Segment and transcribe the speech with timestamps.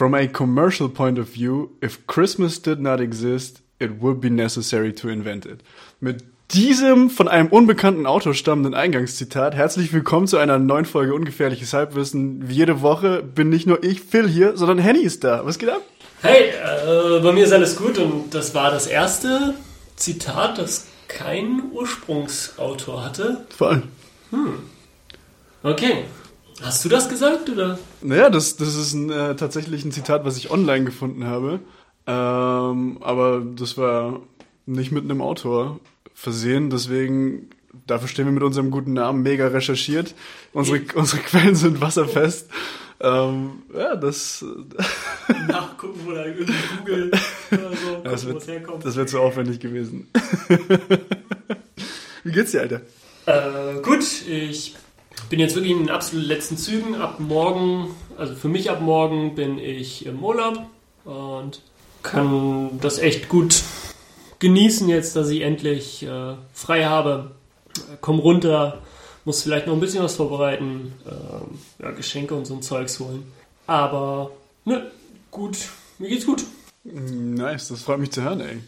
[0.00, 4.94] From a commercial point of view, if Christmas did not exist, it would be necessary
[4.94, 5.60] to invent it.
[6.00, 11.74] Mit diesem von einem unbekannten Autor stammenden Eingangszitat herzlich willkommen zu einer neuen Folge Ungefährliches
[11.74, 12.48] Halbwissen.
[12.48, 15.44] Wie jede Woche bin nicht nur ich, Phil hier, sondern Henny ist da.
[15.44, 15.82] Was geht ab?
[16.22, 19.54] Hey, äh, bei mir ist alles gut und das war das erste
[19.96, 23.44] Zitat, das kein Ursprungsautor hatte.
[23.54, 23.82] Voll.
[24.30, 24.60] Hm.
[25.62, 26.04] Okay.
[26.62, 27.78] Hast du das gesagt oder?
[28.02, 31.60] Naja, das, das ist ein, äh, tatsächlich ein Zitat, was ich online gefunden habe.
[32.06, 34.20] Ähm, aber das war
[34.66, 35.80] nicht mit einem Autor
[36.14, 37.50] versehen, deswegen
[37.86, 40.14] dafür stehen wir mit unserem guten Namen mega recherchiert.
[40.52, 42.48] Unsere, unsere Quellen sind wasserfest.
[43.00, 44.44] Ähm, ja, das.
[45.48, 47.10] Nachgucken oder Google
[47.50, 48.84] oder so, das wird, herkommt.
[48.84, 50.08] das wird so aufwendig gewesen.
[52.24, 52.82] Wie geht's dir, Alter?
[53.24, 54.76] Äh, gut, ich
[55.30, 56.96] bin jetzt wirklich in den absolut letzten Zügen.
[56.96, 60.66] Ab morgen, also für mich ab morgen bin ich im Urlaub
[61.04, 61.62] und
[62.02, 63.62] kann das echt gut
[64.40, 67.30] genießen jetzt, dass ich endlich äh, frei habe.
[68.00, 68.82] Komm runter,
[69.24, 73.22] muss vielleicht noch ein bisschen was vorbereiten, ähm, ja, Geschenke und so ein Zeugs holen.
[73.66, 74.32] Aber,
[74.64, 74.90] ne,
[75.30, 75.56] gut,
[75.98, 76.42] mir geht's gut.
[76.82, 78.58] Nice, das freut mich zu hören, ey.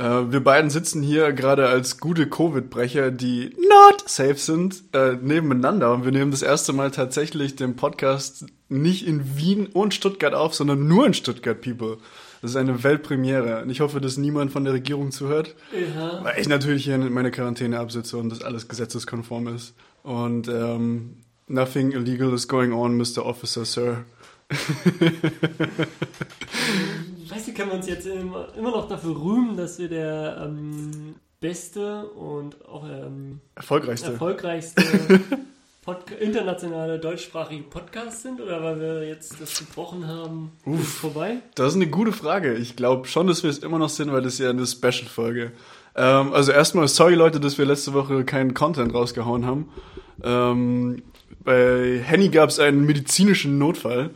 [0.00, 5.92] Äh, wir beiden sitzen hier gerade als gute Covid-Brecher, die not safe sind, äh, nebeneinander.
[5.92, 10.54] Und wir nehmen das erste Mal tatsächlich den Podcast nicht in Wien und Stuttgart auf,
[10.54, 11.98] sondern nur in Stuttgart, People.
[12.40, 13.62] Das ist eine Weltpremiere.
[13.62, 15.54] Und ich hoffe, dass niemand von der Regierung zuhört.
[15.94, 16.24] Ja.
[16.24, 19.74] Weil ich natürlich hier in meine Quarantäne absitze und das alles gesetzeskonform ist.
[20.02, 23.26] Und ähm, nothing illegal is going on, Mr.
[23.26, 24.06] Officer, Sir.
[27.46, 32.06] Du, können wir uns jetzt immer, immer noch dafür rühmen, dass wir der ähm, beste
[32.10, 34.12] und auch ähm, Erfolgreichste.
[34.12, 34.82] erfolgreichste
[36.20, 38.40] internationale deutschsprachige Podcast sind?
[38.40, 41.38] Oder weil wir jetzt das gebrochen haben, ist es vorbei?
[41.54, 42.54] Das ist eine gute Frage.
[42.54, 45.52] Ich glaube schon, dass wir es immer noch sind, weil das ist ja eine Special-Folge.
[45.96, 49.68] Ähm, also erstmal, sorry Leute, dass wir letzte Woche keinen Content rausgehauen haben.
[50.22, 51.02] Ähm,
[51.42, 54.10] bei Henny gab es einen medizinischen Notfall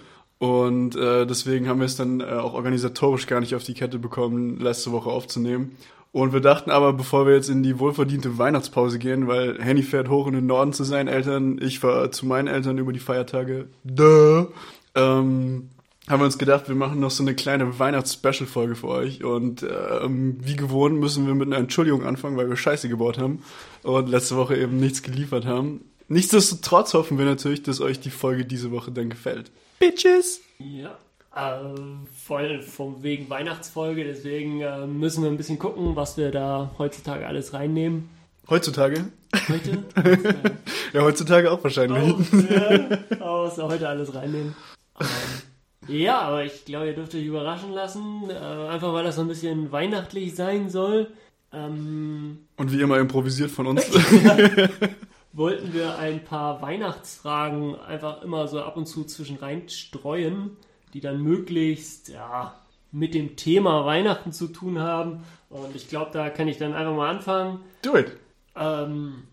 [0.45, 3.99] und äh, deswegen haben wir es dann äh, auch organisatorisch gar nicht auf die Kette
[3.99, 5.75] bekommen, letzte Woche aufzunehmen.
[6.13, 10.11] Und wir dachten aber, bevor wir jetzt in die wohlverdiente Weihnachtspause gehen, weil Henny fährt
[10.11, 13.69] hoch in den Norden zu seinen Eltern, ich fahre zu meinen Eltern über die Feiertage,
[13.85, 14.49] duh,
[14.95, 15.71] ähm,
[16.09, 19.25] haben wir uns gedacht, wir machen noch so eine kleine Weihnachts-Special-Folge für euch.
[19.25, 23.43] Und ähm, wie gewohnt müssen wir mit einer Entschuldigung anfangen, weil wir Scheiße gebaut haben
[23.83, 25.81] und letzte Woche eben nichts geliefert haben.
[26.09, 29.51] Nichtsdestotrotz hoffen wir natürlich, dass euch die Folge diese Woche dann gefällt.
[29.79, 30.41] Bitches!
[30.59, 30.99] Ja.
[31.35, 31.75] Äh,
[32.25, 37.27] voll vom wegen Weihnachtsfolge, deswegen äh, müssen wir ein bisschen gucken, was wir da heutzutage
[37.27, 38.09] alles reinnehmen.
[38.49, 39.07] Heutzutage?
[39.49, 39.83] Heute?
[40.93, 42.05] Ja, heutzutage auch wahrscheinlich.
[42.05, 44.55] Oh, ja, oh, was wir heute alles reinnehmen.
[45.01, 45.07] Ähm,
[45.89, 49.27] ja, aber ich glaube, ihr dürft euch überraschen lassen, äh, einfach weil das so ein
[49.27, 51.09] bisschen weihnachtlich sein soll.
[51.53, 53.85] Ähm, Und wie immer improvisiert von uns.
[55.35, 60.57] wollten wir ein paar Weihnachtsfragen einfach immer so ab und zu zwischen rein streuen,
[60.95, 62.55] die dann möglichst ja,
[62.93, 65.25] mit dem Thema Weihnachten zu tun haben.
[65.51, 67.61] Und ich glaube, da kann ich dann einfach mal anfangen.
[67.83, 68.17] Do it!
[68.55, 69.25] Ähm,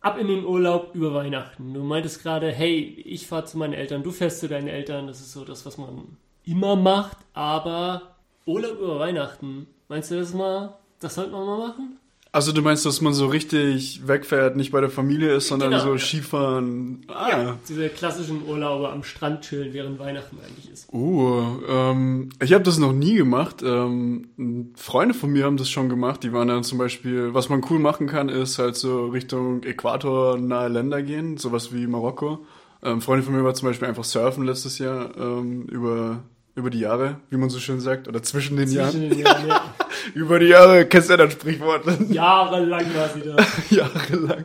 [0.00, 1.72] ab in den Urlaub über Weihnachten.
[1.72, 5.06] Du meintest gerade, hey, ich fahre zu meinen Eltern, du fährst zu deinen Eltern.
[5.06, 7.16] Das ist so das, was man immer macht.
[7.32, 10.76] Aber Urlaub über Weihnachten, meinst du das mal?
[11.00, 11.98] Das sollte man mal machen?
[12.34, 15.82] Also du meinst, dass man so richtig wegfährt, nicht bei der Familie ist, sondern Genau,
[15.82, 15.98] so ja.
[15.98, 17.04] Skifahren.
[17.08, 17.28] Ah.
[17.28, 20.88] Ja, diese klassischen Urlaube am Strand chillen, während Weihnachten eigentlich ist.
[20.90, 23.62] Uh, ähm, ich habe das noch nie gemacht.
[23.62, 26.22] Ähm, Freunde von mir haben das schon gemacht.
[26.22, 30.38] Die waren dann zum Beispiel, was man cool machen kann, ist halt so Richtung Äquator
[30.38, 32.46] nahe Länder gehen, sowas wie Marokko.
[32.82, 36.22] Ähm, Freunde von mir war zum Beispiel einfach surfen letztes Jahr ähm, über
[36.54, 38.90] über die Jahre, wie man so schön sagt, oder zwischen den Jahren.
[38.90, 39.74] Zwischen den Jahren, ja.
[40.14, 41.84] Über die Jahre kennst du ja das Sprichwort.
[42.10, 43.36] Jahrelang war sie da.
[43.70, 44.44] Jahrelang.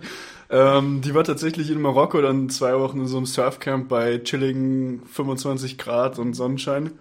[0.49, 5.01] Ähm, die war tatsächlich in Marokko dann zwei Wochen in so einem Surfcamp bei chilligen
[5.11, 6.91] 25 Grad und Sonnenschein,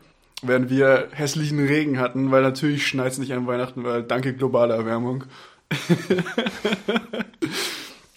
[0.42, 4.74] während wir hässlichen Regen hatten, weil natürlich schneit es nicht an Weihnachten, weil danke globale
[4.74, 5.24] Erwärmung.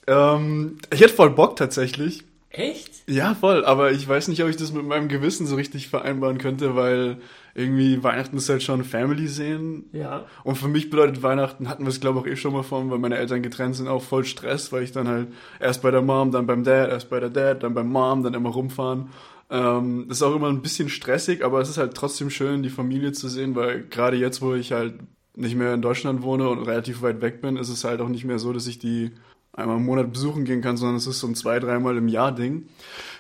[0.08, 2.24] ähm, ich hätte voll Bock tatsächlich.
[2.52, 3.04] Echt?
[3.08, 6.40] Ja, voll, aber ich weiß nicht, ob ich das mit meinem Gewissen so richtig vereinbaren
[6.40, 7.18] könnte, weil
[7.54, 9.86] irgendwie Weihnachten ist halt schon Family sehen.
[9.92, 10.26] Ja.
[10.44, 12.90] Und für mich bedeutet Weihnachten, hatten wir es glaube ich auch eh schon mal von,
[12.90, 15.28] weil meine Eltern getrennt sind, auch voll Stress, weil ich dann halt
[15.60, 18.34] erst bei der Mom, dann beim Dad, erst bei der Dad, dann beim Mom, dann
[18.34, 19.10] immer rumfahren.
[19.52, 23.12] Ähm, ist auch immer ein bisschen stressig, aber es ist halt trotzdem schön, die Familie
[23.12, 24.96] zu sehen, weil gerade jetzt, wo ich halt
[25.36, 28.26] nicht mehr in Deutschland wohne und relativ weit weg bin, ist es halt auch nicht
[28.26, 29.12] mehr so, dass ich die
[29.54, 32.34] einmal im Monat besuchen gehen kann, sondern es ist so ein zwei, dreimal im Jahr
[32.34, 32.70] Ding.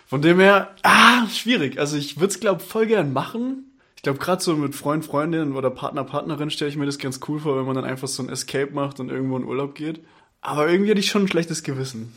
[0.05, 1.79] Von dem her, ah, schwierig.
[1.79, 3.65] Also ich würde es, glaube voll gern machen.
[3.95, 7.19] Ich glaube, gerade so mit Freund, Freundin oder Partner, Partnerin stelle ich mir das ganz
[7.27, 10.01] cool vor, wenn man dann einfach so ein Escape macht und irgendwo in Urlaub geht.
[10.41, 12.13] Aber irgendwie hatte ich schon ein schlechtes Gewissen.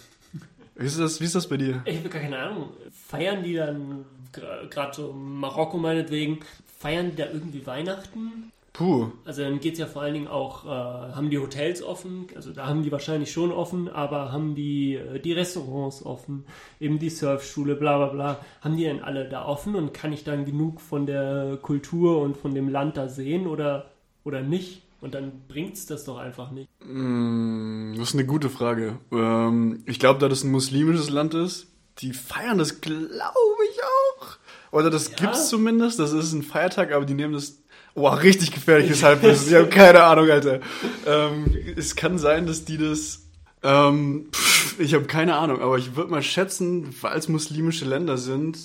[0.77, 1.83] Wie ist das, wie ist das bei dir?
[1.85, 2.71] Ich habe gar keine Ahnung.
[3.09, 6.39] Feiern die dann, gerade so Marokko meinetwegen,
[6.79, 8.52] feiern die da irgendwie Weihnachten?
[8.73, 9.11] Puh.
[9.27, 12.53] Also dann geht es ja vor allen Dingen auch, äh, haben die Hotels offen, also
[12.53, 16.47] da haben die wahrscheinlich schon offen, aber haben die äh, die Restaurants offen,
[16.81, 20.25] eben die Surfschule, bla bla bla, haben die denn alle da offen und kann ich
[20.25, 23.91] dann genug von der Kultur und von dem Land da sehen oder,
[24.25, 24.83] oder nicht?
[25.03, 26.69] Und dann bringt es das doch einfach nicht.
[26.85, 28.99] Mm, das ist eine gute Frage.
[29.11, 31.67] Ähm, ich glaube, da das ein muslimisches Land ist,
[31.99, 34.27] die feiern das, glaube ich, auch.
[34.71, 35.17] Oder das Ja.
[35.17, 35.99] gibt's zumindest.
[35.99, 37.62] Das ist ein Feiertag, aber die nehmen das.
[37.95, 39.49] Boah, richtig gefährliches Halbwissen.
[39.49, 40.61] Ich habe keine Ahnung, Alter.
[41.07, 43.23] Ähm, es kann sein, dass die das.
[43.63, 48.19] Ähm, pff, ich habe keine Ahnung, aber ich würde mal schätzen, weil es muslimische Länder
[48.19, 48.59] sind,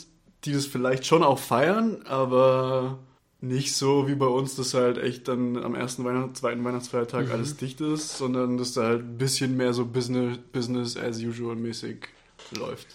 [0.46, 2.98] die das vielleicht schon auch feiern, aber
[3.40, 7.58] nicht so wie bei uns, dass halt echt dann am ersten Weihnachts-, zweiten Weihnachtsfeiertag alles
[7.58, 12.08] dicht ist, sondern dass da halt ein bisschen mehr so Business, Business as usual mäßig
[12.58, 12.88] läuft.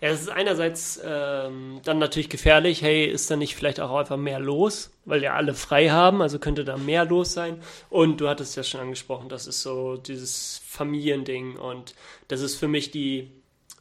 [0.00, 4.16] Ja, es ist einerseits ähm, dann natürlich gefährlich, hey, ist da nicht vielleicht auch einfach
[4.16, 7.60] mehr los, weil ja alle frei haben, also könnte da mehr los sein.
[7.90, 11.94] Und du hattest ja schon angesprochen, das ist so dieses Familiending und
[12.28, 13.30] das ist für mich die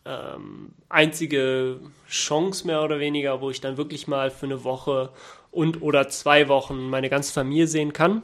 [0.05, 1.79] ähm, einzige
[2.09, 5.11] Chance mehr oder weniger, wo ich dann wirklich mal für eine Woche
[5.51, 8.23] und oder zwei Wochen meine ganze Familie sehen kann.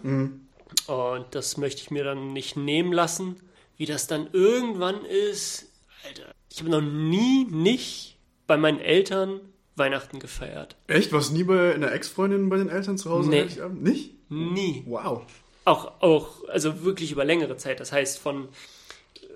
[0.87, 3.37] Und das möchte ich mir dann nicht nehmen lassen.
[3.77, 5.67] Wie das dann irgendwann ist,
[6.05, 8.17] Alter, ich habe noch nie nicht
[8.47, 9.41] bei meinen Eltern
[9.75, 10.75] Weihnachten gefeiert.
[10.87, 11.11] Echt?
[11.13, 13.29] Warst du nie bei einer Ex-Freundin bei den Eltern zu Hause?
[13.29, 13.47] Nee.
[13.79, 14.11] Nicht?
[14.29, 14.83] Nie.
[14.87, 15.21] Wow.
[15.65, 17.79] Auch, auch, also wirklich über längere Zeit.
[17.79, 18.47] Das heißt von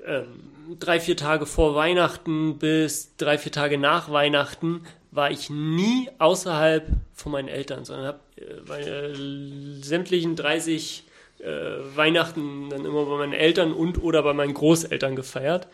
[0.06, 0.28] ähm,
[0.80, 6.88] drei, vier Tage vor Weihnachten bis drei, vier Tage nach Weihnachten war ich nie außerhalb
[7.14, 11.04] von meinen Eltern, sondern habe äh, meine sämtlichen 30
[11.42, 15.68] äh, Weihnachten dann immer bei meinen Eltern und oder bei meinen Großeltern gefeiert,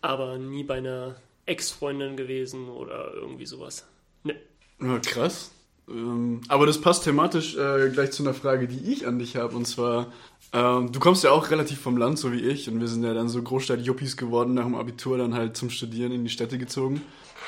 [0.00, 1.16] aber nie bei einer
[1.46, 3.86] Ex-Freundin gewesen oder irgendwie sowas.
[4.24, 4.36] Ne.
[4.80, 5.52] Ja, krass.
[5.88, 9.56] Ähm, aber das passt thematisch äh, gleich zu einer Frage, die ich an dich habe.
[9.56, 10.12] Und zwar,
[10.52, 12.68] ähm, du kommst ja auch relativ vom Land, so wie ich.
[12.68, 16.12] Und wir sind ja dann so Großstadt-Juppies geworden, nach dem Abitur dann halt zum Studieren
[16.12, 17.02] in die Städte gezogen.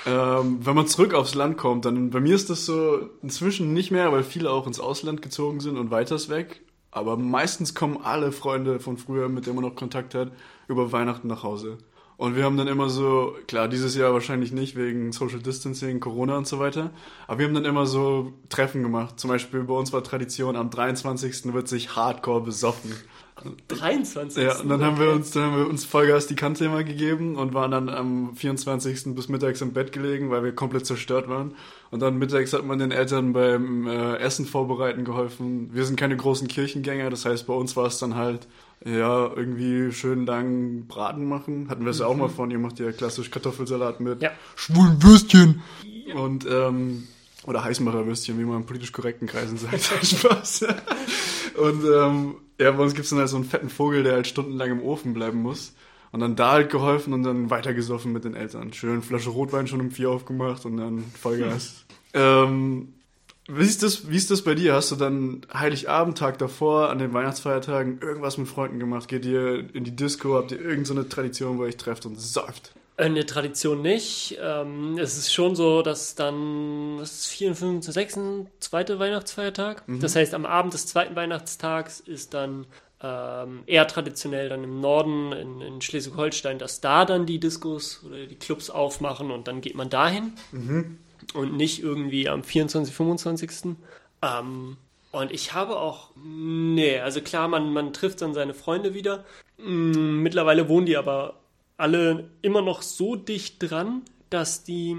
[0.07, 3.91] Ähm, wenn man zurück aufs Land kommt, dann bei mir ist das so inzwischen nicht
[3.91, 6.61] mehr, weil viele auch ins Ausland gezogen sind und weiters weg.
[6.95, 10.31] Aber meistens kommen alle Freunde von früher, mit denen man noch Kontakt hat,
[10.69, 11.79] über Weihnachten nach Hause.
[12.17, 16.39] Und wir haben dann immer so, klar, dieses Jahr wahrscheinlich nicht wegen Social Distancing, Corona
[16.39, 16.91] und so weiter,
[17.27, 19.19] aber wir haben dann immer so Treffen gemacht.
[19.19, 21.53] Zum Beispiel bei uns war Tradition, am 23.
[21.53, 22.95] wird sich Hardcore besoffen.
[23.67, 24.45] 23.
[24.45, 27.35] Ja, und dann haben wir uns, dann haben wir uns Vollgas die Kante immer gegeben
[27.37, 29.15] und waren dann am 24.
[29.15, 31.57] bis mittags im Bett gelegen, weil wir komplett zerstört waren.
[31.95, 35.71] Und dann mittags hat man den Eltern beim äh, Essen vorbereiten geholfen.
[35.73, 38.49] Wir sind keine großen Kirchengänger, das heißt, bei uns war es dann halt,
[38.85, 41.69] ja, irgendwie schön lang Braten machen.
[41.71, 44.33] Hatten wir es ja auch mal von, ihr macht ja klassisch Kartoffelsalat mit Ja.
[44.57, 45.63] schwulen Würstchen.
[46.17, 47.05] Und, ähm,
[47.47, 49.85] oder Heißmacherwürstchen, wie man in politisch korrekten Kreisen sagt.
[50.05, 50.67] Spaß.
[51.63, 54.73] Und ähm, ja, bei uns gibt's dann halt so einen fetten Vogel, der halt stundenlang
[54.73, 55.75] im Ofen bleiben muss.
[56.11, 58.73] Und dann da halt geholfen und dann weitergesoffen mit den Eltern.
[58.73, 61.84] Schön Flasche Rotwein schon um vier aufgemacht und dann Vollgas.
[62.15, 62.95] Ähm,
[63.47, 64.73] wie ist, das, wie ist das bei dir?
[64.73, 69.07] Hast du dann Heiligabend, Tag davor, an den Weihnachtsfeiertagen irgendwas mit Freunden gemacht?
[69.09, 70.37] Geht ihr in die Disco?
[70.37, 72.73] Habt ihr irgendeine so Tradition, wo ihr euch trefft und säuft?
[72.97, 74.39] Eine Tradition nicht.
[74.41, 78.19] Ähm, es ist schon so, dass dann, was ist 4, 5, 6,
[78.61, 79.83] zweite Weihnachtsfeiertag.
[79.89, 82.67] Das heißt, am Abend des zweiten Weihnachtstags ist dann
[83.03, 88.27] ähm, eher traditionell dann im Norden, in, in Schleswig-Holstein, dass da dann die Diskos oder
[88.27, 90.33] die Clubs aufmachen und dann geht man dahin.
[91.33, 93.77] Und nicht irgendwie am 24., 25.
[94.23, 94.77] Ähm,
[95.13, 99.25] und ich habe auch, nee, also klar, man, man trifft dann seine Freunde wieder.
[99.59, 101.41] Mm, Mittlerweile wohnen die aber
[101.77, 104.97] alle immer noch so dicht dran, dass die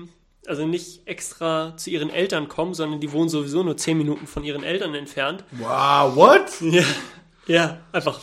[0.48, 4.44] also nicht extra zu ihren Eltern kommen, sondern die wohnen sowieso nur 10 Minuten von
[4.44, 5.44] ihren Eltern entfernt.
[5.51, 6.62] Wow, what?
[6.62, 6.84] Ja,
[7.48, 8.20] ja einfach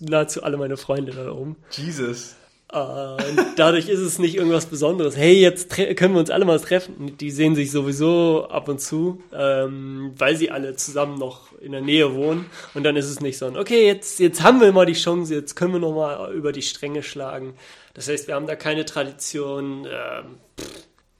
[0.00, 1.56] nahezu alle meine Freunde da oben.
[1.70, 2.36] Jesus.
[2.74, 5.16] Äh, Und dadurch ist es nicht irgendwas Besonderes.
[5.16, 7.16] Hey, jetzt können wir uns alle mal treffen.
[7.16, 11.80] Die sehen sich sowieso ab und zu, ähm, weil sie alle zusammen noch in der
[11.82, 12.46] Nähe wohnen.
[12.74, 15.34] Und dann ist es nicht so ein, okay, jetzt, jetzt haben wir mal die Chance,
[15.34, 17.54] jetzt können wir noch mal über die Stränge schlagen.
[17.94, 19.86] Das heißt, wir haben da keine Tradition.
[19.86, 20.38] Ähm,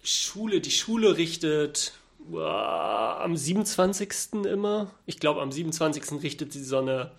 [0.02, 1.92] Schule, die Schule richtet
[2.30, 4.44] uah, am 27.
[4.44, 4.90] immer.
[5.06, 6.22] Ich glaube, am 27.
[6.22, 7.12] richtet sie so eine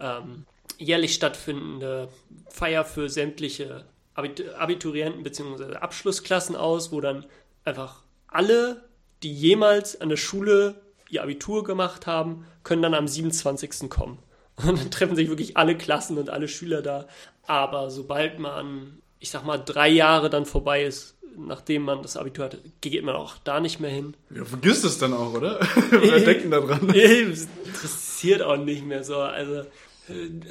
[0.00, 0.46] ähm,
[0.78, 2.08] jährlich stattfindende
[2.48, 5.76] Feier für sämtliche Abit- Abiturienten bzw.
[5.76, 7.26] Abschlussklassen aus, wo dann
[7.64, 8.84] einfach alle,
[9.22, 13.88] die jemals an der Schule ihr Abitur gemacht haben, können dann am 27.
[13.88, 14.18] kommen.
[14.56, 17.08] Und dann treffen sich wirklich alle Klassen und alle Schüler da.
[17.46, 22.44] Aber sobald man, ich sag mal, drei Jahre dann vorbei ist, nachdem man das Abitur
[22.44, 24.16] hatte, geht man auch da nicht mehr hin.
[24.30, 25.58] Ja, vergisst es dann auch, oder?
[25.90, 26.88] Wer denkt denn da dran?
[26.90, 29.16] Es interessiert auch nicht mehr so.
[29.18, 29.64] Also,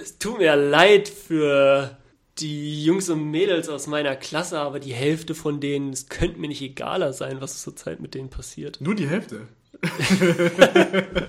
[0.02, 1.98] es tut mir leid für
[2.40, 6.48] die Jungs und Mädels aus meiner Klasse, aber die Hälfte von denen, es könnte mir
[6.48, 8.82] nicht egaler sein, was zurzeit mit denen passiert.
[8.82, 9.48] Nur die Hälfte.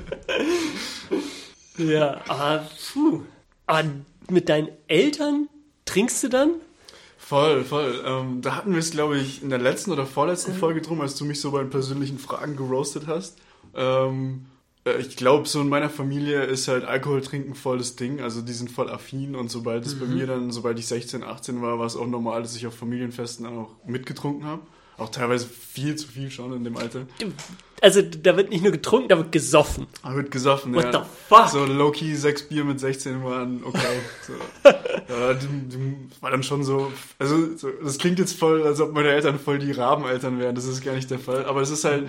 [1.76, 3.22] Ja, aber, puh.
[3.66, 3.88] aber
[4.30, 5.48] mit deinen Eltern
[5.84, 6.50] trinkst du dann?
[7.18, 8.02] Voll, voll.
[8.06, 11.16] Ähm, da hatten wir es, glaube ich, in der letzten oder vorletzten Folge drum, als
[11.16, 13.38] du mich so bei persönlichen Fragen geroastet hast.
[13.74, 14.53] Ähm, äh,
[14.98, 18.20] ich glaube, so in meiner Familie ist halt Alkohol trinken voll das Ding.
[18.20, 21.62] Also die sind voll affin und sobald es bei mir dann, sobald ich 16, 18
[21.62, 24.62] war, war es auch normal, dass ich auf Familienfesten dann auch mitgetrunken habe.
[24.98, 27.06] Auch teilweise viel zu viel schon in dem Alter.
[27.84, 29.86] Also da wird nicht nur getrunken, da wird gesoffen.
[30.02, 31.04] Da wird gesoffen, What ja.
[31.04, 31.48] the fuck?
[31.50, 34.00] So low-key sechs Bier mit 16 waren okay.
[34.26, 34.32] So.
[34.70, 35.36] ja,
[36.22, 39.58] war dann schon so, also so, das klingt jetzt voll, als ob meine Eltern voll
[39.58, 40.54] die Rabeneltern wären.
[40.54, 41.44] Das ist gar nicht der Fall.
[41.44, 42.08] Aber es ist halt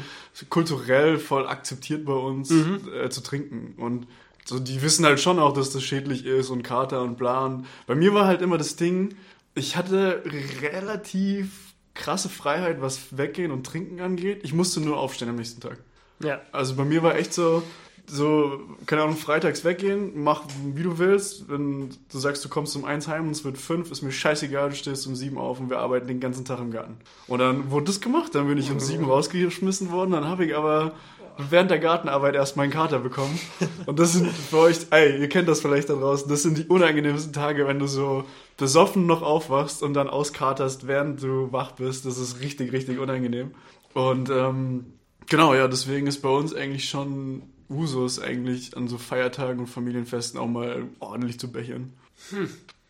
[0.50, 3.74] kulturell voll akzeptiert bei uns äh, zu trinken.
[3.76, 4.08] Und
[4.46, 7.48] so, die wissen halt schon auch, dass das schädlich ist und Kater und bla.
[7.48, 9.16] Und bei mir war halt immer das Ding,
[9.56, 10.24] ich hatte
[10.62, 11.65] relativ
[11.96, 14.42] krasse Freiheit, was Weggehen und Trinken angeht.
[14.44, 15.80] Ich musste nur aufstehen am nächsten Tag.
[16.20, 16.42] Ja.
[16.52, 17.64] Also bei mir war echt so,
[18.08, 21.50] so, keine Ahnung, freitags weggehen, mach wie du willst.
[21.50, 24.70] Wenn du sagst, du kommst um eins heim und es wird fünf, ist mir scheißegal,
[24.70, 26.98] du stehst um sieben auf und wir arbeiten den ganzen Tag im Garten.
[27.28, 30.56] Und dann wurde das gemacht, dann bin ich um sieben rausgeschmissen worden, dann habe ich
[30.56, 30.94] aber
[31.38, 33.40] während der Gartenarbeit erst meinen Kater bekommen.
[33.86, 36.66] Und das sind für euch, ey, ihr kennt das vielleicht da draußen, das sind die
[36.66, 38.24] unangenehmsten Tage, wenn du so
[38.58, 42.06] besoffen noch aufwachst und dann auskaterst, während du wach bist.
[42.06, 43.52] Das ist richtig, richtig unangenehm.
[43.94, 44.86] Und ähm,
[45.28, 50.40] genau, ja, deswegen ist bei uns eigentlich schon Usus eigentlich an so Feiertagen und Familienfesten
[50.40, 51.94] auch mal ordentlich zu bechern.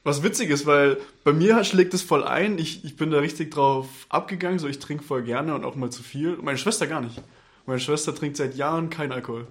[0.04, 2.60] Was witzig ist, weil bei mir schlägt es voll ein.
[2.60, 5.90] Ich, ich bin da richtig drauf abgegangen, so ich trinke voll gerne und auch mal
[5.90, 6.38] zu viel.
[6.42, 7.22] Meine Schwester gar nicht.
[7.66, 9.48] Meine Schwester trinkt seit Jahren keinen Alkohol.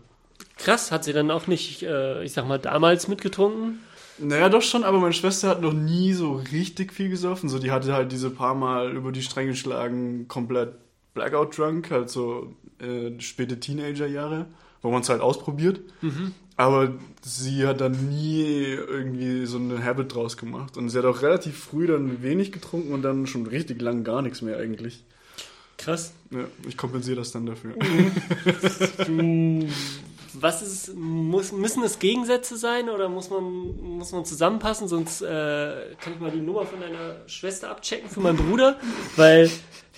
[0.56, 3.80] Krass, hat sie dann auch nicht, äh, ich sag mal, damals mitgetrunken?
[4.18, 7.48] Naja, doch schon, aber meine Schwester hat noch nie so richtig viel gesoffen.
[7.48, 10.74] So, die hatte halt diese paar Mal über die Stränge geschlagen, komplett
[11.14, 14.46] Blackout drunk, halt so äh, späte Teenager-Jahre,
[14.82, 15.80] wo man es halt ausprobiert.
[16.56, 16.92] Aber
[17.22, 20.76] sie hat dann nie irgendwie so eine Habit draus gemacht.
[20.76, 24.22] Und sie hat auch relativ früh dann wenig getrunken und dann schon richtig lang gar
[24.22, 25.04] nichts mehr eigentlich.
[25.76, 26.12] Krass.
[26.30, 27.74] Ja, ich kompensiere das dann dafür.
[29.06, 29.68] Hm,
[30.34, 33.44] Was ist, muss, müssen es Gegensätze sein oder muss man,
[33.98, 34.88] muss man zusammenpassen?
[34.88, 35.26] Sonst äh,
[36.00, 38.78] kann ich mal die Nummer von deiner Schwester abchecken für meinen Bruder,
[39.16, 39.50] weil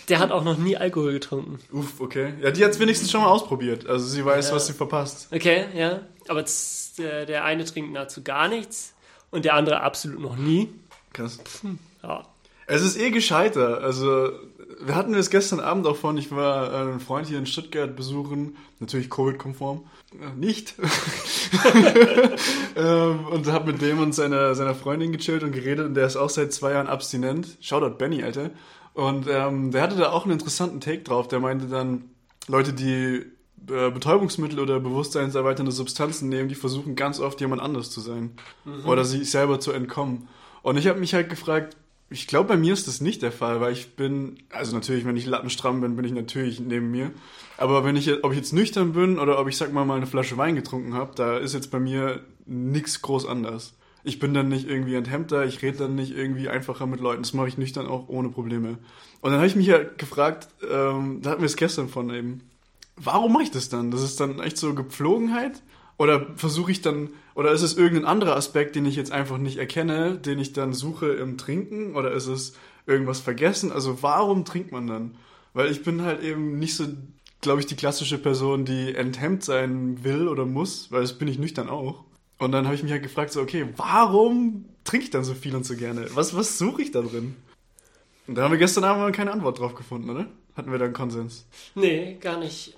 [0.08, 1.58] der hat auch noch nie Alkohol getrunken.
[1.72, 2.34] Uff, okay.
[2.42, 3.86] Ja, die hat es wenigstens schon mal ausprobiert.
[3.86, 4.54] Also sie weiß, Ja.
[4.56, 5.28] was sie verpasst.
[5.32, 6.00] Okay, ja.
[6.28, 6.44] Aber
[6.98, 8.92] der, der eine trinkt nahezu gar nichts
[9.30, 10.68] und der andere absolut noch nie.
[11.12, 11.38] Krass.
[12.02, 12.24] Ja.
[12.66, 13.80] Es ist eh gescheiter.
[13.80, 14.30] Also,
[14.80, 17.96] wir hatten es gestern Abend auch von, ich war äh, einen Freund hier in Stuttgart
[17.96, 19.84] besuchen, natürlich Covid-konform.
[20.12, 20.74] Äh, nicht.
[22.76, 26.16] ähm, und hab mit dem und seiner, seiner Freundin gechillt und geredet und der ist
[26.16, 27.56] auch seit zwei Jahren abstinent.
[27.60, 28.50] Shoutout Benny, Alter.
[28.94, 31.28] Und ähm, der hatte da auch einen interessanten Take drauf.
[31.28, 32.04] Der meinte dann,
[32.48, 33.24] Leute, die
[33.68, 38.32] äh, Betäubungsmittel oder bewusstseinserweiternde Substanzen nehmen, die versuchen ganz oft jemand anders zu sein.
[38.86, 40.28] Oder sich selber zu entkommen.
[40.62, 41.76] Und ich habe mich halt gefragt,
[42.08, 45.16] ich glaube, bei mir ist das nicht der Fall, weil ich bin, also natürlich, wenn
[45.16, 47.10] ich lattenstramm bin, bin ich natürlich neben mir.
[47.56, 50.06] Aber wenn ich, ob ich jetzt nüchtern bin oder ob ich, sag mal, mal eine
[50.06, 53.74] Flasche Wein getrunken habe, da ist jetzt bei mir nichts groß anders.
[54.04, 57.22] Ich bin dann nicht irgendwie enthemmter, ich rede dann nicht irgendwie einfacher mit Leuten.
[57.22, 58.78] Das mache ich nüchtern auch ohne Probleme.
[59.20, 62.42] Und dann habe ich mich halt gefragt, ähm, da hatten wir es gestern von eben,
[62.94, 63.90] warum mache ich das dann?
[63.90, 65.60] Das ist dann echt so Gepflogenheit?
[65.98, 69.56] Oder versuche ich dann, oder ist es irgendein anderer Aspekt, den ich jetzt einfach nicht
[69.56, 71.96] erkenne, den ich dann suche im Trinken?
[71.96, 72.54] Oder ist es
[72.86, 73.72] irgendwas vergessen?
[73.72, 75.16] Also warum trinkt man dann?
[75.54, 76.84] Weil ich bin halt eben nicht so,
[77.40, 81.38] glaube ich, die klassische Person, die enthemmt sein will oder muss, weil das bin ich
[81.38, 82.04] nüchtern auch.
[82.38, 85.56] Und dann habe ich mich halt gefragt, so, okay, warum trinke ich dann so viel
[85.56, 86.06] und so gerne?
[86.14, 87.36] Was, was suche ich da drin?
[88.26, 90.26] Und da haben wir gestern Abend keine Antwort drauf gefunden, oder?
[90.56, 91.46] Hatten wir da einen Konsens?
[91.74, 92.74] Nee, gar nicht.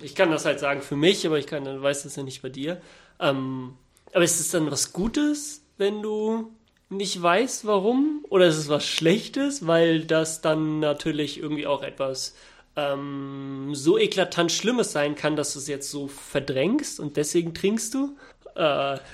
[0.00, 2.48] Ich kann das halt sagen für mich, aber ich kann, weiß das ja nicht bei
[2.48, 2.80] dir.
[3.18, 3.74] Ähm,
[4.12, 6.52] aber ist es dann was Gutes, wenn du
[6.88, 8.24] nicht weißt, warum?
[8.28, 12.36] Oder ist es was Schlechtes, weil das dann natürlich irgendwie auch etwas
[12.76, 17.92] ähm, so eklatant Schlimmes sein kann, dass du es jetzt so verdrängst und deswegen trinkst
[17.94, 18.16] du?
[18.54, 18.60] Äh,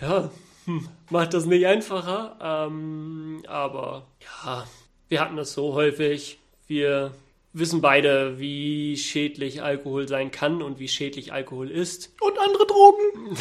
[0.03, 0.31] ja,
[0.67, 2.37] hm, macht das nicht einfacher.
[2.43, 4.07] Ähm, aber
[4.45, 4.67] ja,
[5.09, 6.39] wir hatten das so häufig.
[6.67, 7.13] Wir
[7.53, 12.15] wissen beide, wie schädlich Alkohol sein kann und wie schädlich Alkohol ist.
[12.21, 13.37] Und andere Drogen.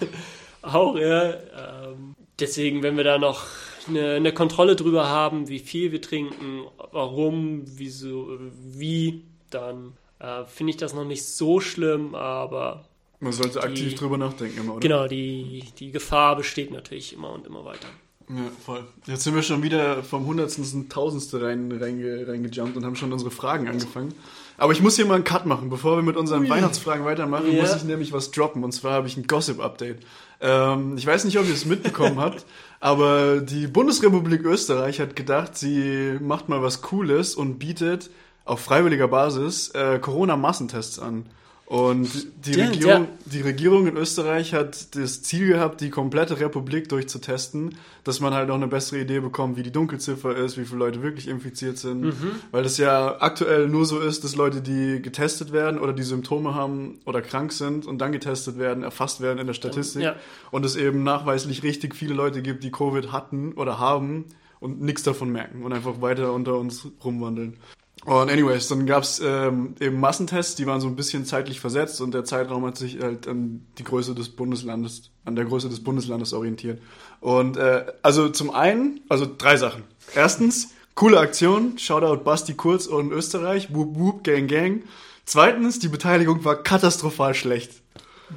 [0.62, 1.32] Auch, ja.
[1.32, 3.46] Ähm, deswegen, wenn wir da noch
[3.88, 10.70] eine, eine, Kontrolle drüber haben, wie viel wir trinken, warum, wieso, wie, dann äh, finde
[10.70, 12.84] ich das noch nicht so schlimm, aber.
[13.20, 14.80] Man sollte die, aktiv drüber nachdenken immer, oder?
[14.80, 17.88] Genau, die, die Gefahr besteht natürlich immer und immer weiter.
[18.28, 18.84] Ja, voll.
[19.06, 23.12] Jetzt sind wir schon wieder vom Hundertsten ins Tausendste rein, reinge, reingejumpt und haben schon
[23.12, 24.14] unsere Fragen angefangen.
[24.56, 25.68] Aber ich muss hier mal einen Cut machen.
[25.68, 26.48] Bevor wir mit unseren Ui.
[26.48, 27.60] Weihnachtsfragen weitermachen, ja.
[27.60, 28.64] muss ich nämlich was droppen.
[28.64, 29.98] Und zwar habe ich ein Gossip-Update.
[30.40, 32.44] Ähm, ich weiß nicht, ob ihr es mitbekommen habt,
[32.80, 38.10] aber die Bundesrepublik Österreich hat gedacht, sie macht mal was Cooles und bietet
[38.44, 41.26] auf freiwilliger Basis äh, Corona-Massentests an.
[41.74, 43.08] Und die, Stimmt, Regierung, ja.
[43.24, 48.48] die Regierung in Österreich hat das Ziel gehabt, die komplette Republik durchzutesten, dass man halt
[48.50, 52.02] auch eine bessere Idee bekommt, wie die Dunkelziffer ist, wie viele Leute wirklich infiziert sind.
[52.02, 52.30] Mhm.
[52.52, 56.54] Weil das ja aktuell nur so ist, dass Leute, die getestet werden oder die Symptome
[56.54, 60.02] haben oder krank sind und dann getestet werden, erfasst werden in der Statistik.
[60.02, 60.14] Ja.
[60.52, 64.26] Und es eben nachweislich richtig viele Leute gibt, die Covid hatten oder haben
[64.60, 67.56] und nichts davon merken und einfach weiter unter uns rumwandeln.
[68.04, 72.12] Und anyways, dann gab's ähm, eben Massentests, die waren so ein bisschen zeitlich versetzt und
[72.12, 76.34] der Zeitraum hat sich halt an die Größe des Bundeslandes, an der Größe des Bundeslandes
[76.34, 76.82] orientiert.
[77.20, 79.84] Und äh, also zum einen, also drei Sachen.
[80.14, 84.82] Erstens, coole Aktion, Shoutout Basti Kurz und Österreich, Whoop Whoop, Gang Gang.
[85.24, 87.80] Zweitens, die Beteiligung war katastrophal schlecht.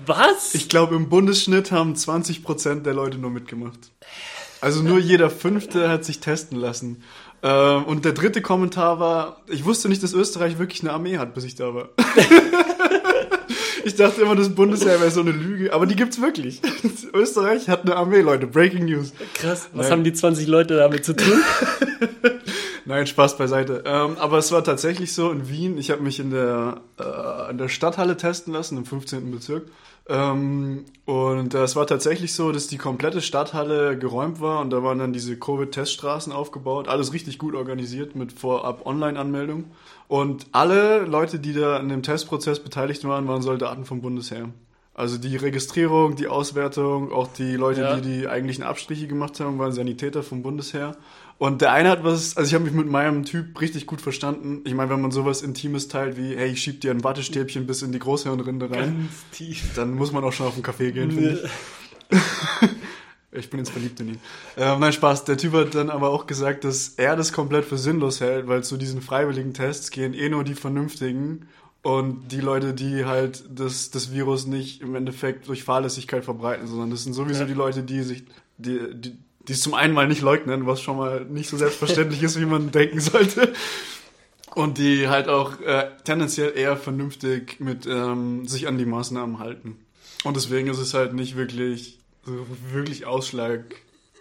[0.06, 0.56] Was?
[0.56, 3.92] Ich glaube, im Bundesschnitt haben 20% der Leute nur mitgemacht.
[4.60, 7.04] Also nur jeder Fünfte hat sich testen lassen.
[7.44, 11.34] Ähm, und der dritte Kommentar war, ich wusste nicht, dass Österreich wirklich eine Armee hat,
[11.34, 11.90] bis ich da war.
[13.84, 16.62] ich dachte immer, das Bundesheer wäre so eine Lüge, aber die gibt's wirklich.
[17.14, 18.48] Österreich hat eine Armee, Leute.
[18.48, 19.14] Breaking News.
[19.36, 19.70] Krass.
[19.74, 19.92] Was Nein.
[19.92, 21.42] haben die 20 Leute damit zu tun?
[22.86, 23.84] Nein, Spaß beiseite.
[23.86, 25.78] Ähm, aber es war tatsächlich so in Wien.
[25.78, 29.30] Ich habe mich in der, äh, in der Stadthalle testen lassen, im 15.
[29.30, 29.64] Bezirk.
[30.10, 35.00] Ähm, und es war tatsächlich so, dass die komplette Stadthalle geräumt war und da waren
[35.00, 36.88] dann diese Covid-Teststraßen aufgebaut.
[36.88, 39.66] Alles richtig gut organisiert mit vorab Online-Anmeldung.
[40.08, 44.50] Und alle Leute, die da an dem Testprozess beteiligt waren, waren Soldaten vom Bundesheer.
[44.94, 47.96] Also die Registrierung, die Auswertung, auch die Leute, ja.
[47.98, 50.96] die die eigentlichen Abstriche gemacht haben, waren Sanitäter vom Bundesheer.
[51.40, 54.62] Und der eine hat was, also ich habe mich mit meinem Typ richtig gut verstanden.
[54.66, 57.84] Ich meine, wenn man sowas Intimes teilt wie, hey, ich schieb dir ein Wattestäbchen bis
[57.84, 59.10] in die Großhirnrinde rein,
[59.76, 61.50] dann muss man auch schon auf den Kaffee gehen, finde
[62.10, 62.20] ich.
[63.32, 64.20] ich bin jetzt verliebt in ihn.
[64.56, 65.26] Äh, nein, Spaß.
[65.26, 68.64] Der Typ hat dann aber auch gesagt, dass er das komplett für sinnlos hält, weil
[68.64, 71.48] zu diesen freiwilligen Tests gehen eh nur die Vernünftigen
[71.84, 76.90] und die Leute, die halt das, das Virus nicht im Endeffekt durch Fahrlässigkeit verbreiten, sondern
[76.90, 77.48] das sind sowieso ja.
[77.48, 78.26] die Leute, die sich,
[78.58, 79.18] die, die,
[79.48, 82.46] die es zum einen mal nicht leugnen, was schon mal nicht so selbstverständlich ist, wie
[82.46, 83.54] man denken sollte.
[84.56, 89.78] Und die halt auch äh, tendenziell eher vernünftig mit ähm, sich an die Maßnahmen halten.
[90.24, 92.00] Und deswegen ist es halt nicht wirklich,
[92.72, 93.76] wirklich Ausschlag,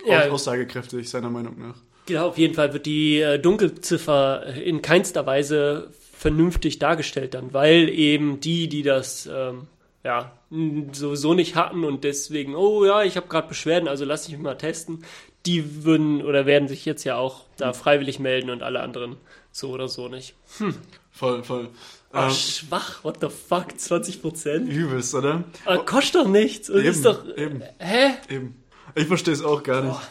[0.06, 0.28] ja.
[0.28, 1.76] aussagekräftig, seiner Meinung nach.
[2.06, 7.88] Genau, auf jeden Fall wird die äh, Dunkelziffer in keinster Weise vernünftig dargestellt dann, weil
[7.88, 9.66] eben die, die das ähm,
[10.04, 14.32] ja, sowieso nicht hatten und deswegen, oh ja, ich habe gerade Beschwerden, also lass ich
[14.32, 15.04] mich mal testen,
[15.44, 19.16] die würden oder werden sich jetzt ja auch da freiwillig melden und alle anderen
[19.52, 20.34] so oder so nicht.
[20.58, 20.74] Hm.
[21.10, 21.68] Voll, voll.
[22.12, 24.68] Ach, ähm, schwach, what the fuck, 20 Prozent?
[24.68, 25.44] Übelst, oder?
[25.64, 26.70] Aber kostet doch nichts.
[26.70, 27.62] Und eben, ist doch, eben.
[27.78, 28.14] Hä?
[28.28, 28.62] Eben.
[28.94, 29.92] Ich verstehe es auch gar nicht.
[29.92, 30.02] Boah.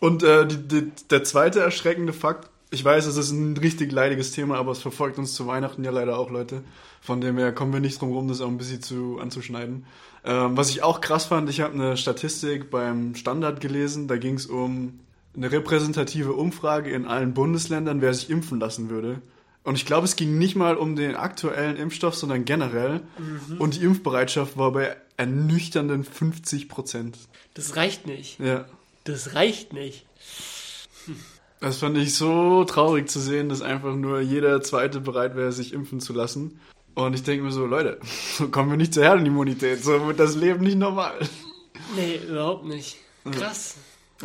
[0.00, 4.32] Und äh, die, die, der zweite erschreckende Fakt, ich weiß, es ist ein richtig leidiges
[4.32, 6.62] Thema, aber es verfolgt uns zu Weihnachten ja leider auch, Leute.
[7.00, 9.86] Von dem her kommen wir nicht drum rum, das auch ein bisschen zu, anzuschneiden.
[10.24, 14.34] Ähm, was ich auch krass fand, ich habe eine Statistik beim Standard gelesen, da ging
[14.34, 15.00] es um
[15.36, 19.20] eine repräsentative Umfrage in allen Bundesländern, wer sich impfen lassen würde.
[19.62, 23.00] Und ich glaube, es ging nicht mal um den aktuellen Impfstoff, sondern generell.
[23.18, 23.60] Mhm.
[23.60, 27.18] Und die Impfbereitschaft war bei ernüchternden 50 Prozent.
[27.54, 28.38] Das reicht nicht.
[28.40, 28.66] Ja.
[29.04, 30.06] Das reicht nicht.
[31.64, 35.72] Das fand ich so traurig zu sehen, dass einfach nur jeder Zweite bereit wäre, sich
[35.72, 36.60] impfen zu lassen.
[36.92, 37.98] Und ich denke mir so, Leute,
[38.36, 41.14] so kommen wir nicht zur Herdenimmunität, so wird das Leben nicht normal.
[41.96, 42.98] Nee, überhaupt nicht.
[43.32, 43.76] Krass.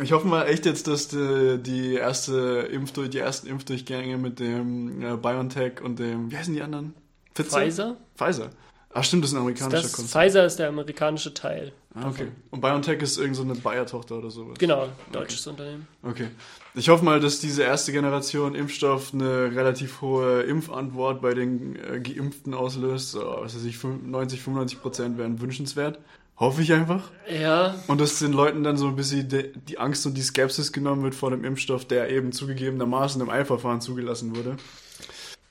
[0.02, 5.00] Ich hoffe mal echt jetzt, dass die, die erste Impfdurch, die ersten Impfdurchgänge mit dem
[5.00, 6.92] äh, BioNTech und dem, wie heißen die anderen?
[7.34, 7.56] Pfizer?
[7.58, 7.96] Pfizer.
[8.16, 8.50] Pfizer.
[8.92, 10.22] Ach stimmt, das ist ein amerikanischer das, Konzern.
[10.22, 11.72] Pfizer ist der amerikanische Teil.
[11.94, 12.28] Ah, okay.
[12.50, 14.58] Und BioNTech ist irgend so eine Bayer-Tochter oder sowas.
[14.58, 15.50] Genau, deutsches okay.
[15.50, 15.88] Unternehmen.
[16.04, 16.28] Okay.
[16.74, 21.98] Ich hoffe mal, dass diese erste Generation Impfstoff eine relativ hohe Impfantwort bei den äh,
[21.98, 23.10] Geimpften auslöst.
[23.10, 25.98] So, was weiß ich, 90, 95 Prozent wären wünschenswert.
[26.36, 27.10] Hoffe ich einfach.
[27.28, 27.74] Ja.
[27.88, 31.02] Und dass den Leuten dann so ein bisschen die, die Angst und die Skepsis genommen
[31.02, 34.56] wird vor dem Impfstoff, der eben zugegebenermaßen im Eilverfahren zugelassen wurde.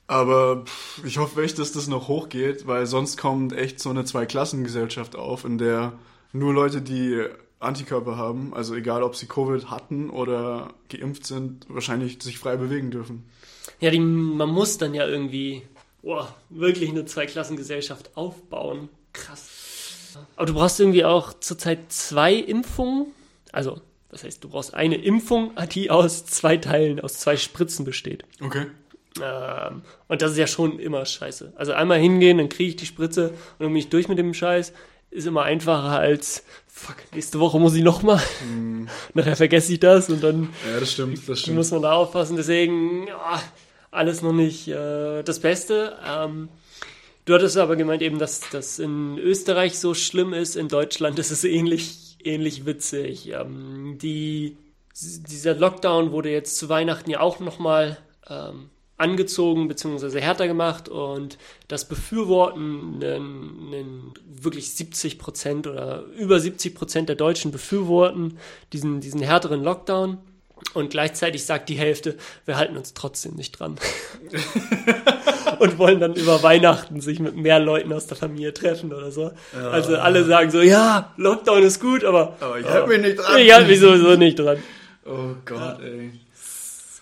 [0.08, 0.64] Aber
[1.04, 5.44] ich hoffe echt, dass das noch hochgeht, weil sonst kommt echt so eine Zweiklassengesellschaft auf,
[5.44, 5.92] in der
[6.32, 7.24] nur Leute, die
[7.58, 12.90] Antikörper haben, also egal ob sie Covid hatten oder geimpft sind, wahrscheinlich sich frei bewegen
[12.90, 13.24] dürfen.
[13.80, 15.62] Ja, die, man muss dann ja irgendwie
[16.02, 18.88] boah, wirklich eine Zweiklassengesellschaft aufbauen.
[19.12, 20.16] Krass.
[20.36, 23.06] Aber du brauchst irgendwie auch zurzeit zwei Impfungen.
[23.52, 28.24] Also, das heißt, du brauchst eine Impfung, die aus zwei Teilen, aus zwei Spritzen besteht.
[28.40, 28.66] Okay.
[29.22, 31.52] Ähm, und das ist ja schon immer scheiße.
[31.56, 34.34] Also einmal hingehen, dann kriege ich die Spritze und dann bin ich durch mit dem
[34.34, 34.72] Scheiß.
[35.10, 38.22] Ist immer einfacher als, fuck, nächste Woche muss ich nochmal.
[38.44, 38.86] Mm.
[39.14, 41.56] Nachher vergesse ich das und dann ja, das stimmt, das stimmt.
[41.56, 42.36] muss man da aufpassen.
[42.36, 43.42] Deswegen, ja,
[43.90, 45.96] alles noch nicht äh, das Beste.
[46.06, 46.48] Ähm,
[47.24, 51.30] du hattest aber gemeint eben, dass das in Österreich so schlimm ist, in Deutschland ist
[51.32, 53.30] es ähnlich, ähnlich witzig.
[53.32, 54.56] Ähm, die,
[55.00, 58.70] dieser Lockdown wurde jetzt zu Weihnachten ja auch nochmal ähm,
[59.00, 60.20] angezogen bzw.
[60.20, 67.16] härter gemacht und das befürworten einen, einen wirklich 70 Prozent oder über 70 Prozent der
[67.16, 68.38] Deutschen befürworten
[68.72, 70.18] diesen, diesen härteren Lockdown.
[70.74, 73.76] Und gleichzeitig sagt die Hälfte, wir halten uns trotzdem nicht dran.
[75.58, 79.32] und wollen dann über Weihnachten sich mit mehr Leuten aus der Familie treffen oder so.
[79.54, 79.70] Ja.
[79.70, 83.38] Also alle sagen so, ja, Lockdown ist gut, aber, aber ich halte mich nicht dran.
[83.38, 84.58] Ich halte mich sowieso nicht dran.
[85.06, 85.86] Oh Gott, ja.
[85.86, 86.12] ey.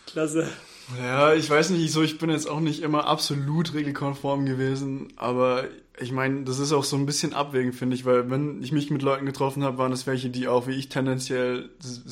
[0.06, 0.46] Klasse.
[0.96, 5.64] Ja, ich weiß nicht, so ich bin jetzt auch nicht immer absolut regelkonform gewesen, aber
[6.00, 8.90] ich meine, das ist auch so ein bisschen abwägend, finde ich, weil wenn ich mich
[8.90, 11.68] mit Leuten getroffen habe, waren das welche, die auch wie ich tendenziell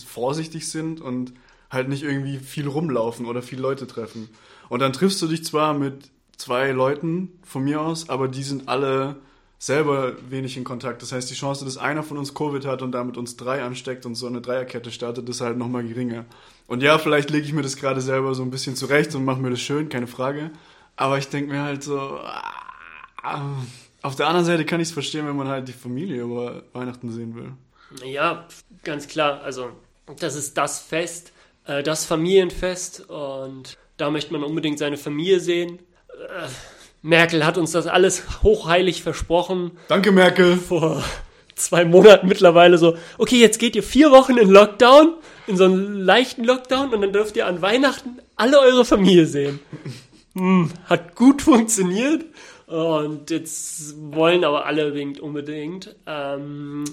[0.06, 1.32] vorsichtig sind und
[1.70, 4.28] halt nicht irgendwie viel rumlaufen oder viele Leute treffen.
[4.68, 8.68] Und dann triffst du dich zwar mit zwei Leuten von mir aus, aber die sind
[8.68, 9.16] alle
[9.58, 11.02] selber wenig in Kontakt.
[11.02, 14.06] Das heißt, die Chance, dass einer von uns Covid hat und damit uns drei ansteckt
[14.06, 16.24] und so eine Dreierkette startet, ist halt nochmal geringer.
[16.66, 19.40] Und ja, vielleicht lege ich mir das gerade selber so ein bisschen zurecht und mache
[19.40, 20.50] mir das schön, keine Frage.
[20.96, 22.18] Aber ich denke mir halt so,
[23.22, 23.62] ah,
[24.02, 27.10] auf der anderen Seite kann ich es verstehen, wenn man halt die Familie über Weihnachten
[27.10, 27.52] sehen will.
[28.04, 28.46] Ja,
[28.84, 29.40] ganz klar.
[29.42, 29.70] Also,
[30.18, 31.32] das ist das Fest,
[31.66, 35.78] äh, das Familienfest und da möchte man unbedingt seine Familie sehen.
[37.02, 39.72] Merkel hat uns das alles hochheilig versprochen.
[39.88, 40.56] Danke, Merkel.
[40.56, 41.02] Vor
[41.56, 45.14] zwei Monaten mittlerweile so, okay, jetzt geht ihr vier Wochen in Lockdown,
[45.46, 49.58] in so einen leichten Lockdown und dann dürft ihr an Weihnachten alle eure Familie sehen.
[50.34, 52.26] Hm, hat gut funktioniert
[52.66, 56.84] und jetzt wollen aber alle unbedingt ähm,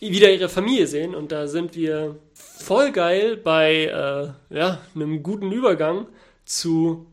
[0.00, 5.52] wieder ihre Familie sehen und da sind wir voll geil bei äh, ja, einem guten
[5.52, 6.06] Übergang
[6.44, 7.06] zu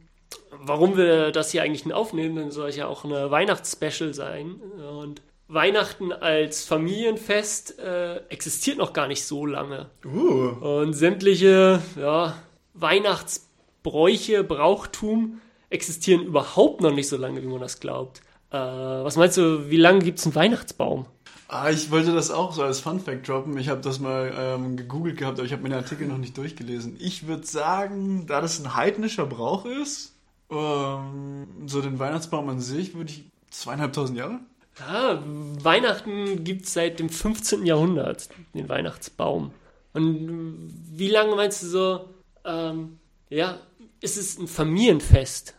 [0.62, 4.56] warum wir das hier eigentlich aufnehmen, dann soll es ja auch eine Weihnachtsspecial sein.
[5.00, 9.89] Und Weihnachten als Familienfest äh, existiert noch gar nicht so lange.
[10.04, 10.82] Uh.
[10.82, 12.36] Und sämtliche ja,
[12.74, 18.22] Weihnachtsbräuche, Brauchtum existieren überhaupt noch nicht so lange, wie man das glaubt.
[18.50, 21.06] Äh, was meinst du, wie lange gibt es einen Weihnachtsbaum?
[21.48, 23.56] Ah, ich wollte das auch so als Fun Fact droppen.
[23.58, 26.36] Ich habe das mal ähm, gegoogelt gehabt, aber ich habe mir den Artikel noch nicht
[26.38, 26.98] durchgelesen.
[27.00, 30.14] Ich würde sagen, da das ein heidnischer Brauch ist,
[30.49, 34.39] ähm, so den Weihnachtsbaum an sich würde ich zweieinhalbtausend Jahre?
[34.79, 35.23] Ja,
[35.63, 37.65] Weihnachten gibt es seit dem 15.
[37.65, 39.51] Jahrhundert, den Weihnachtsbaum.
[39.93, 42.10] Und wie lange meinst du so,
[42.43, 43.60] ähm, ja,
[44.01, 45.55] ist es ein Familienfest?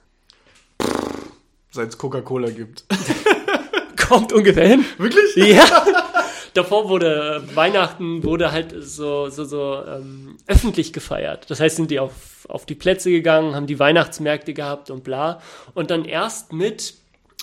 [1.70, 2.84] Seit es Coca-Cola gibt.
[4.08, 4.84] Kommt ungefähr hin.
[4.98, 5.34] Wirklich?
[5.36, 5.64] Ja.
[6.56, 11.50] davor wurde Weihnachten wurde halt so, so, so ähm, öffentlich gefeiert.
[11.50, 15.40] Das heißt, sind die auf, auf die Plätze gegangen, haben die Weihnachtsmärkte gehabt und bla.
[15.74, 16.94] Und dann erst mit,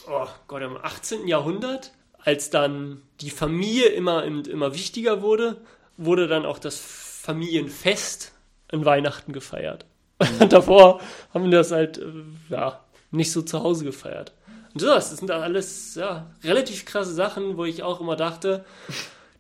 [0.10, 1.28] oh Gott, im 18.
[1.28, 5.58] Jahrhundert, als dann die Familie immer, immer wichtiger wurde,
[5.98, 8.34] wurde dann auch das Familienfest
[8.72, 9.86] in Weihnachten gefeiert.
[10.40, 10.48] Mhm.
[10.50, 11.02] davor
[11.34, 12.04] haben wir das halt, äh,
[12.50, 12.80] ja,
[13.12, 14.32] nicht so zu Hause gefeiert.
[14.74, 18.66] Und so, das sind alles ja, relativ krasse Sachen, wo ich auch immer dachte,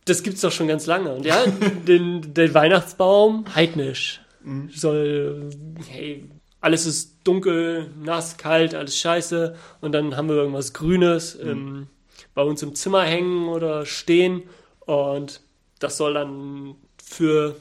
[0.05, 1.13] das gibt's doch schon ganz lange.
[1.13, 1.43] Und ja,
[1.87, 4.21] den, den Weihnachtsbaum, heidnisch.
[4.43, 4.69] Mhm.
[4.69, 5.49] Soll,
[5.89, 6.29] hey,
[6.61, 9.55] alles ist dunkel, nass, kalt, alles scheiße.
[9.81, 11.49] Und dann haben wir irgendwas Grünes mhm.
[11.49, 11.87] im,
[12.33, 14.43] bei uns im Zimmer hängen oder stehen.
[14.81, 15.41] Und
[15.79, 17.55] das soll dann für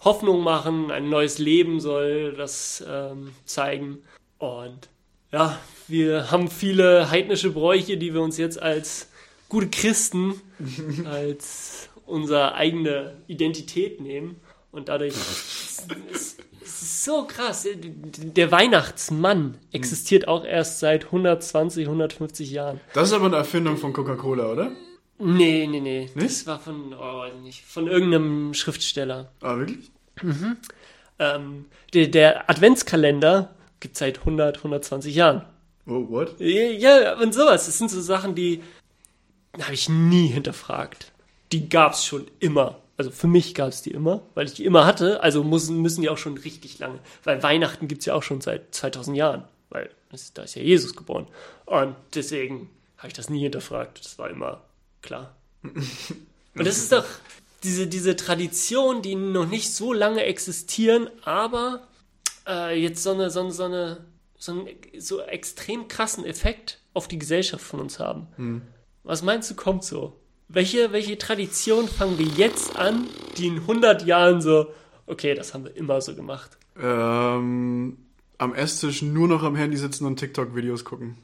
[0.00, 3.98] Hoffnung machen, ein neues Leben soll das ähm, zeigen.
[4.38, 4.88] Und
[5.34, 9.08] ja, wir haben viele heidnische Bräuche, die wir uns jetzt als
[9.48, 10.40] gute Christen,
[11.10, 14.36] als unsere eigene Identität nehmen.
[14.70, 16.36] Und dadurch ist es
[17.04, 17.66] so krass.
[18.14, 22.80] Der Weihnachtsmann existiert auch erst seit 120, 150 Jahren.
[22.92, 24.70] Das ist aber eine Erfindung von Coca-Cola, oder?
[25.18, 26.10] Nee, nee, nee.
[26.14, 26.24] Nicht?
[26.24, 29.32] Das war von, oh, weiß nicht, von irgendeinem Schriftsteller.
[29.40, 29.90] Ah, wirklich?
[30.22, 30.56] Mhm.
[31.18, 33.53] Ähm, der, der Adventskalender
[33.84, 35.42] gibt es seit 100, 120 Jahren.
[35.86, 36.40] Oh, what?
[36.40, 37.66] Ja, und sowas.
[37.66, 38.62] Das sind so Sachen, die
[39.60, 41.12] habe ich nie hinterfragt.
[41.52, 42.80] Die gab's schon immer.
[42.96, 45.22] Also für mich gab's die immer, weil ich die immer hatte.
[45.22, 46.98] Also müssen, müssen die auch schon richtig lange.
[47.24, 49.44] Weil Weihnachten gibt's ja auch schon seit 2000 Jahren.
[49.68, 49.90] Weil
[50.32, 51.26] da ist ja Jesus geboren.
[51.66, 54.02] Und deswegen habe ich das nie hinterfragt.
[54.02, 54.62] Das war immer
[55.02, 55.36] klar.
[55.62, 57.04] Und das ist doch
[57.64, 61.86] diese, diese Tradition, die noch nicht so lange existieren, aber
[62.46, 64.04] äh, jetzt so eine, so eine, so eine
[64.44, 68.28] so einen so extrem krassen Effekt auf die Gesellschaft von uns haben.
[68.36, 68.62] Hm.
[69.02, 70.20] Was meinst du, kommt so?
[70.48, 74.68] Welche, welche Tradition fangen wir jetzt an, die in 100 Jahren so,
[75.06, 76.58] okay, das haben wir immer so gemacht?
[76.80, 77.96] Ähm,
[78.38, 81.16] am Esstisch nur noch am Handy sitzen und TikTok-Videos gucken.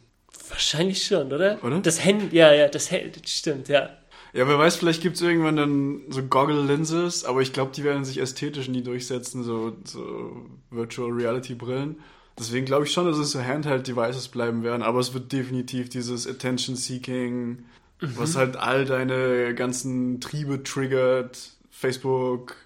[0.48, 1.62] Wahrscheinlich schon, oder?
[1.62, 1.80] Oder?
[1.80, 3.90] Das Handy, ja, ja, das Handy, stimmt, ja.
[4.32, 8.04] Ja, wer weiß, vielleicht gibt es irgendwann dann so Goggle-Lenses, aber ich glaube, die werden
[8.04, 11.96] sich ästhetisch nie durchsetzen, so, so Virtual Reality-Brillen.
[12.38, 16.26] Deswegen glaube ich schon, dass es so Handheld-Devices bleiben werden, aber es wird definitiv dieses
[16.28, 17.62] Attention-Seeking, mhm.
[18.16, 22.56] was halt all deine ganzen Triebe triggert, Facebook,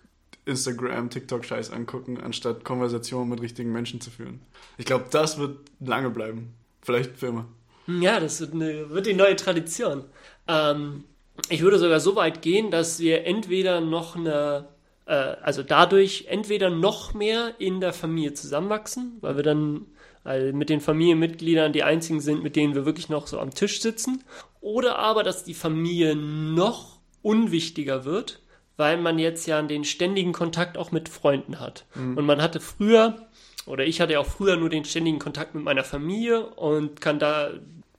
[0.45, 4.41] Instagram, TikTok-Scheiß angucken, anstatt Konversationen mit richtigen Menschen zu führen.
[4.77, 6.53] Ich glaube, das wird lange bleiben.
[6.83, 7.47] Vielleicht für immer.
[7.87, 10.05] Ja, das wird, eine, wird die neue Tradition.
[10.47, 11.05] Ähm,
[11.49, 14.69] ich würde sogar so weit gehen, dass wir entweder noch eine
[15.07, 19.87] äh, also dadurch entweder noch mehr in der Familie zusammenwachsen, weil wir dann
[20.25, 23.81] also mit den Familienmitgliedern die einzigen sind, mit denen wir wirklich noch so am Tisch
[23.81, 24.25] sitzen,
[24.61, 28.41] oder aber, dass die Familie noch unwichtiger wird,
[28.79, 31.85] weil man jetzt ja den ständigen Kontakt auch mit Freunden hat.
[31.95, 32.17] Mhm.
[32.17, 33.27] Und man hatte früher,
[33.67, 37.19] oder ich hatte ja auch früher nur den ständigen Kontakt mit meiner Familie und kann
[37.19, 37.51] da,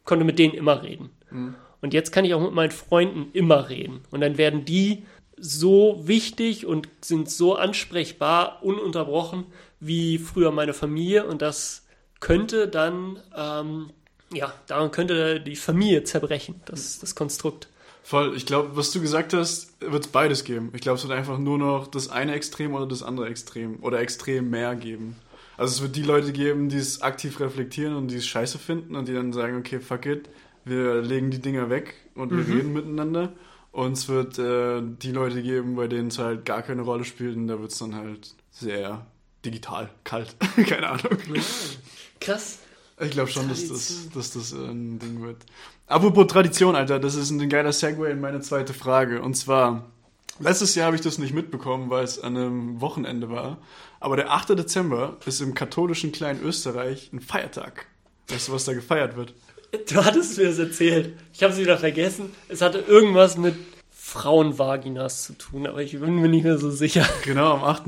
[0.04, 1.12] konnte mit denen immer reden.
[1.30, 1.56] Mhm.
[1.86, 4.02] Und jetzt kann ich auch mit meinen Freunden immer reden.
[4.10, 5.06] Und dann werden die
[5.38, 9.46] so wichtig und sind so ansprechbar, ununterbrochen
[9.80, 11.86] wie früher meine Familie und das
[12.20, 13.92] könnte dann, ähm,
[14.34, 17.68] ja, daran könnte die Familie zerbrechen, das, das Konstrukt.
[18.02, 20.72] Voll, ich glaube, was du gesagt hast, wird es beides geben.
[20.74, 24.00] Ich glaube, es wird einfach nur noch das eine Extrem oder das andere Extrem oder
[24.00, 25.18] extrem mehr geben.
[25.56, 28.96] Also es wird die Leute geben, die es aktiv reflektieren und die es scheiße finden
[28.96, 30.30] und die dann sagen, okay, fuck it,
[30.66, 32.54] wir legen die Dinger weg und wir mhm.
[32.54, 33.34] reden miteinander.
[33.72, 37.36] Und es wird äh, die Leute geben, bei denen es halt gar keine Rolle spielt
[37.36, 39.06] und da wird es dann halt sehr
[39.44, 40.36] digital, kalt.
[40.68, 41.18] keine Ahnung.
[42.20, 42.60] Krass.
[43.00, 45.46] Ich glaube schon, dass das, dass das äh, ein Ding wird.
[45.88, 49.22] Apropos Tradition, Alter, das ist ein geiler Segway in meine zweite Frage.
[49.22, 49.92] Und zwar,
[50.40, 53.58] letztes Jahr habe ich das nicht mitbekommen, weil es an einem Wochenende war.
[54.00, 54.50] Aber der 8.
[54.50, 57.88] Dezember ist im katholischen Kleinen Österreich ein Feiertag.
[58.30, 59.34] Weißt du, was da gefeiert wird?
[59.90, 61.14] Du hattest mir das erzählt.
[61.34, 62.32] Ich habe es wieder vergessen.
[62.48, 63.56] Es hatte irgendwas mit
[63.92, 67.08] Frauenvaginas zu tun, aber ich bin mir nicht mehr so sicher.
[67.24, 67.84] Genau, am 8.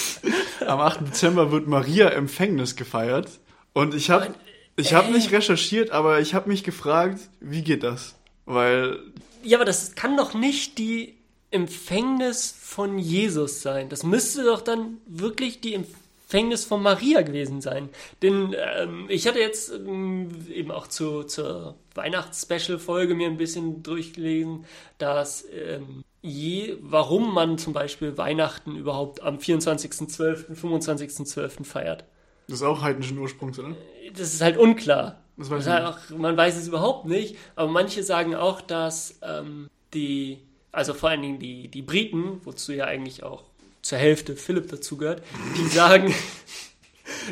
[0.66, 1.08] am 8.
[1.08, 3.28] Dezember wird Maria Empfängnis gefeiert.
[3.72, 4.34] Und ich habe
[4.76, 8.14] ich hab nicht recherchiert, aber ich habe mich gefragt, wie geht das?
[8.46, 9.00] Weil.
[9.42, 11.16] Ja, aber das kann doch nicht die
[11.50, 13.88] Empfängnis von Jesus sein.
[13.88, 17.88] Das müsste doch dann wirklich die Empfängnis Gefängnis von Maria gewesen sein.
[18.20, 24.66] Denn ähm, ich hatte jetzt ähm, eben auch zu, zur Weihnachts-Special-Folge mir ein bisschen durchgelesen,
[24.98, 31.64] dass ähm, je, warum man zum Beispiel Weihnachten überhaupt am 24.12., 25.12.
[31.64, 32.04] feiert.
[32.46, 33.74] Das ist auch heidnischen Ursprungs, oder?
[34.12, 35.22] Das ist halt unklar.
[35.38, 39.18] Das weiß das halt auch, man weiß es überhaupt nicht, aber manche sagen auch, dass
[39.22, 40.40] ähm, die,
[40.72, 43.44] also vor allen Dingen die, die Briten, wozu ja eigentlich auch
[43.88, 45.22] zur Hälfte Philipp dazugehört,
[45.56, 46.14] die sagen,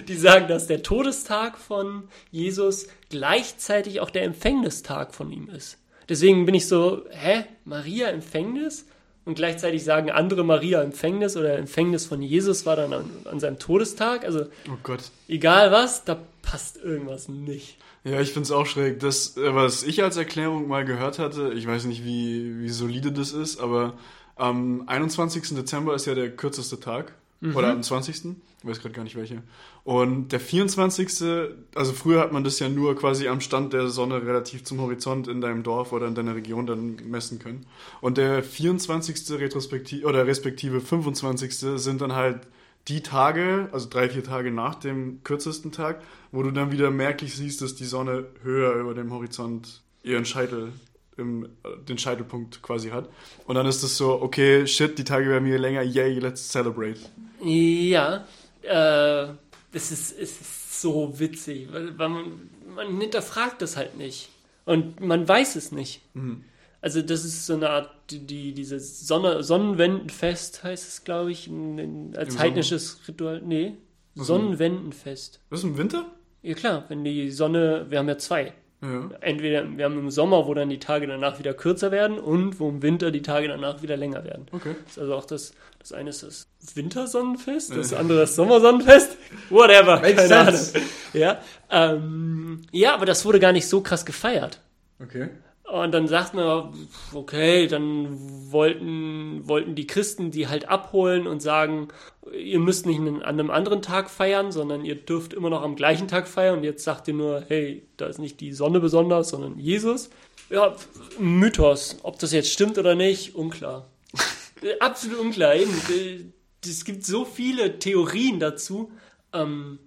[0.08, 5.76] die sagen, dass der Todestag von Jesus gleichzeitig auch der Empfängnistag von ihm ist.
[6.08, 8.86] Deswegen bin ich so, hä, Maria Empfängnis?
[9.26, 13.58] Und gleichzeitig sagen andere Maria Empfängnis oder Empfängnis von Jesus war dann an, an seinem
[13.58, 14.24] Todestag.
[14.24, 15.00] Also, oh Gott.
[15.28, 17.76] egal was, da passt irgendwas nicht.
[18.04, 19.00] Ja, ich finde es auch schräg.
[19.00, 23.10] Das, äh, was ich als Erklärung mal gehört hatte, ich weiß nicht, wie, wie solide
[23.10, 23.98] das ist, aber
[24.36, 25.54] am 21.
[25.54, 27.14] Dezember ist ja der kürzeste Tag.
[27.40, 27.56] Mhm.
[27.56, 28.24] Oder am 20.
[28.24, 29.42] Ich weiß gerade gar nicht welche.
[29.84, 31.52] Und der 24.
[31.74, 35.28] Also früher hat man das ja nur quasi am Stand der Sonne relativ zum Horizont
[35.28, 37.66] in deinem Dorf oder in deiner Region dann messen können.
[38.00, 39.38] Und der 24.
[39.38, 41.54] Retrospektive oder respektive 25.
[41.54, 42.40] sind dann halt
[42.88, 47.34] die Tage, also drei, vier Tage nach dem kürzesten Tag, wo du dann wieder merklich
[47.34, 50.72] siehst, dass die Sonne höher über dem Horizont ihren Scheitel
[51.16, 51.48] im,
[51.88, 53.08] den Scheitelpunkt quasi hat.
[53.46, 57.00] Und dann ist es so, okay, shit, die Tage werden wieder länger, yay, let's celebrate.
[57.42, 58.26] Ja,
[58.62, 59.28] äh,
[59.72, 64.30] es ist, es ist so witzig, weil, weil man, man hinterfragt das halt nicht.
[64.64, 66.02] Und man weiß es nicht.
[66.14, 66.44] Mhm.
[66.80, 71.78] Also das ist so eine Art, die, dieses Sonne, Sonnenwendenfest heißt es, glaube ich, in,
[71.78, 73.08] in, als Im heidnisches Sommer?
[73.08, 73.42] Ritual.
[73.44, 73.74] Nee,
[74.14, 75.40] Sonnenwendenfest.
[75.50, 76.10] Was ist im Winter?
[76.42, 78.52] Ja klar, wenn die Sonne, wir haben ja zwei.
[78.82, 79.08] Ja.
[79.20, 82.68] Entweder wir haben im Sommer, wo dann die Tage danach wieder kürzer werden und wo
[82.68, 84.46] im Winter die Tage danach wieder länger werden.
[84.52, 84.76] Okay.
[84.84, 89.16] Das ist also auch das, das eine ist das Wintersonnenfest, das andere das Sommersonnenfest.
[89.50, 90.76] Whatever, Makes keine sense.
[90.76, 90.88] Ahnung.
[91.14, 94.60] Ja, ähm, ja, aber das wurde gar nicht so krass gefeiert.
[95.02, 95.30] Okay.
[95.70, 96.72] Und dann sagt man,
[97.12, 101.88] okay, dann wollten, wollten die Christen die halt abholen und sagen,
[102.32, 106.06] ihr müsst nicht an einem anderen Tag feiern, sondern ihr dürft immer noch am gleichen
[106.06, 106.58] Tag feiern.
[106.58, 110.10] Und jetzt sagt ihr nur, hey, da ist nicht die Sonne besonders, sondern Jesus.
[110.50, 110.76] Ja,
[111.18, 111.96] Mythos.
[112.04, 113.88] Ob das jetzt stimmt oder nicht, unklar.
[114.78, 115.56] Absolut unklar.
[115.56, 116.32] Eben,
[116.64, 118.92] Es gibt so viele Theorien dazu.
[119.32, 119.80] Ähm,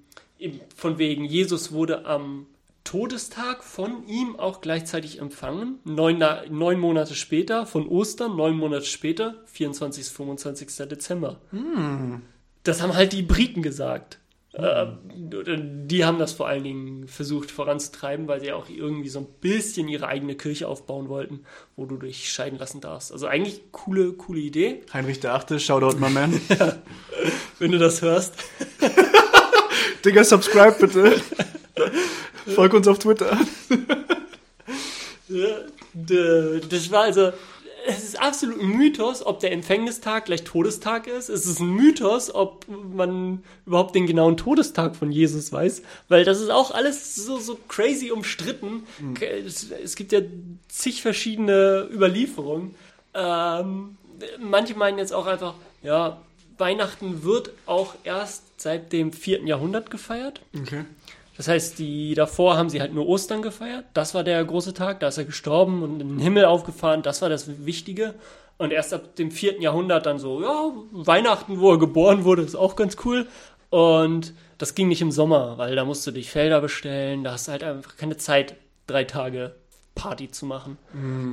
[0.75, 2.47] von wegen, Jesus wurde am
[2.89, 5.77] Todestag von ihm auch gleichzeitig empfangen.
[5.83, 10.05] Neun, neun Monate später, von Ostern, neun Monate später, 24.
[10.05, 10.89] 25.
[10.89, 11.39] Dezember.
[12.63, 14.17] Das haben halt die Briten gesagt.
[14.53, 19.27] Äh, die haben das vor allen Dingen versucht voranzutreiben, weil sie auch irgendwie so ein
[19.39, 21.41] bisschen ihre eigene Kirche aufbauen wollten,
[21.75, 23.11] wo du dich scheiden lassen darfst.
[23.11, 26.41] Also eigentlich coole, coole Idee, Heinrich der Achte, Shoutout, my man.
[27.59, 28.33] wenn du das hörst.
[30.03, 31.21] Digga, subscribe bitte.
[32.55, 33.37] Folg uns auf Twitter.
[35.93, 37.31] Das war also,
[37.87, 41.29] es ist absolut ein Mythos, ob der Empfängnistag gleich Todestag ist.
[41.29, 46.39] Es ist ein Mythos, ob man überhaupt den genauen Todestag von Jesus weiß, weil das
[46.39, 48.83] ist auch alles so, so crazy umstritten.
[49.21, 50.21] Es, es gibt ja
[50.67, 52.75] zig verschiedene Überlieferungen.
[53.13, 53.97] Ähm,
[54.39, 56.21] manche meinen jetzt auch einfach, ja,
[56.57, 59.43] Weihnachten wird auch erst seit dem 4.
[59.45, 60.41] Jahrhundert gefeiert.
[60.55, 60.83] Okay.
[61.39, 63.85] Das heißt, die davor haben sie halt nur Ostern gefeiert.
[63.93, 67.01] Das war der große Tag, da ist er gestorben und in den Himmel aufgefahren.
[67.01, 68.13] Das war das Wichtige.
[68.57, 72.57] Und erst ab dem vierten Jahrhundert dann so, ja, Weihnachten, wo er geboren wurde, ist
[72.57, 73.25] auch ganz cool.
[73.69, 77.23] Und das ging nicht im Sommer, weil da musst du dich Felder bestellen.
[77.23, 79.55] Da hast du halt einfach keine Zeit, drei Tage
[79.95, 80.77] Party zu machen.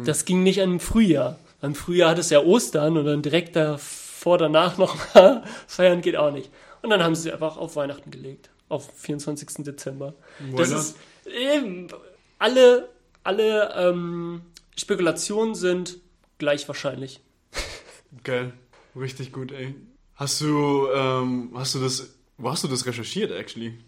[0.05, 1.37] Das ging nicht im Frühjahr.
[1.63, 6.31] Im Frühjahr hattest du ja Ostern und dann direkt davor, danach nochmal feiern geht auch
[6.31, 6.49] nicht.
[6.83, 8.51] Und dann haben sie einfach auf Weihnachten gelegt.
[8.69, 9.65] Auf 24.
[9.65, 10.15] Dezember.
[10.41, 11.89] Why Das ist eben,
[12.39, 12.89] alle,
[13.23, 14.43] alle ähm,
[14.77, 15.99] Spekulationen sind
[16.39, 17.21] gleich wahrscheinlich.
[18.25, 18.53] Geil.
[18.95, 19.75] Richtig gut, ey.
[20.15, 23.79] Hast du, ähm, hast du das, wo hast du das recherchiert, actually?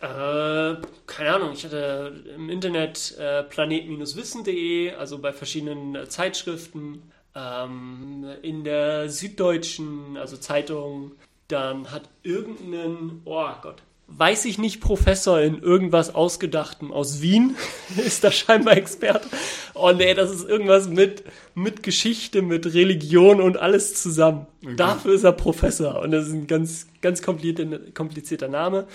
[0.00, 7.02] Äh, keine Ahnung, ich hatte im Internet äh, planet-wissen.de, also bei verschiedenen äh, Zeitschriften,
[7.34, 11.12] ähm, in der Süddeutschen, also Zeitung,
[11.48, 13.82] dann hat irgendein, oh Gott,
[14.16, 17.56] weiß ich nicht, Professor in irgendwas Ausgedachtem aus Wien,
[17.96, 19.28] ist da scheinbar Experte.
[19.74, 24.46] Oh nee, das ist irgendwas mit, mit Geschichte, mit Religion und alles zusammen.
[24.62, 24.76] Okay.
[24.76, 28.86] Dafür ist er Professor und das ist ein ganz, ganz komplizierter, komplizierter Name.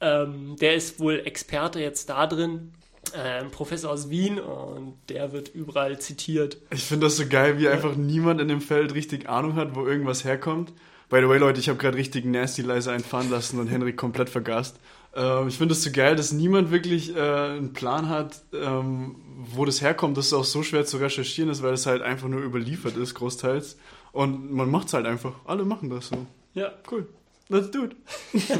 [0.00, 2.72] Ähm, der ist wohl Experte jetzt da drin,
[3.14, 6.58] äh, ein Professor aus Wien und der wird überall zitiert.
[6.70, 9.86] Ich finde das so geil, wie einfach niemand in dem Feld richtig Ahnung hat, wo
[9.86, 10.72] irgendwas herkommt.
[11.08, 14.28] By the way, Leute, ich habe gerade richtig nasty leise einfahren lassen und Henrik komplett
[14.28, 14.78] vergast.
[15.14, 19.16] Ähm, ich finde das so geil, dass niemand wirklich äh, einen Plan hat, ähm,
[19.54, 22.28] wo das herkommt, dass es auch so schwer zu recherchieren ist, weil es halt einfach
[22.28, 23.76] nur überliefert ist, großteils.
[24.12, 25.34] Und man macht es halt einfach.
[25.44, 26.26] Alle machen das so.
[26.54, 27.06] Ja, Cool.
[27.48, 27.96] Let's do it.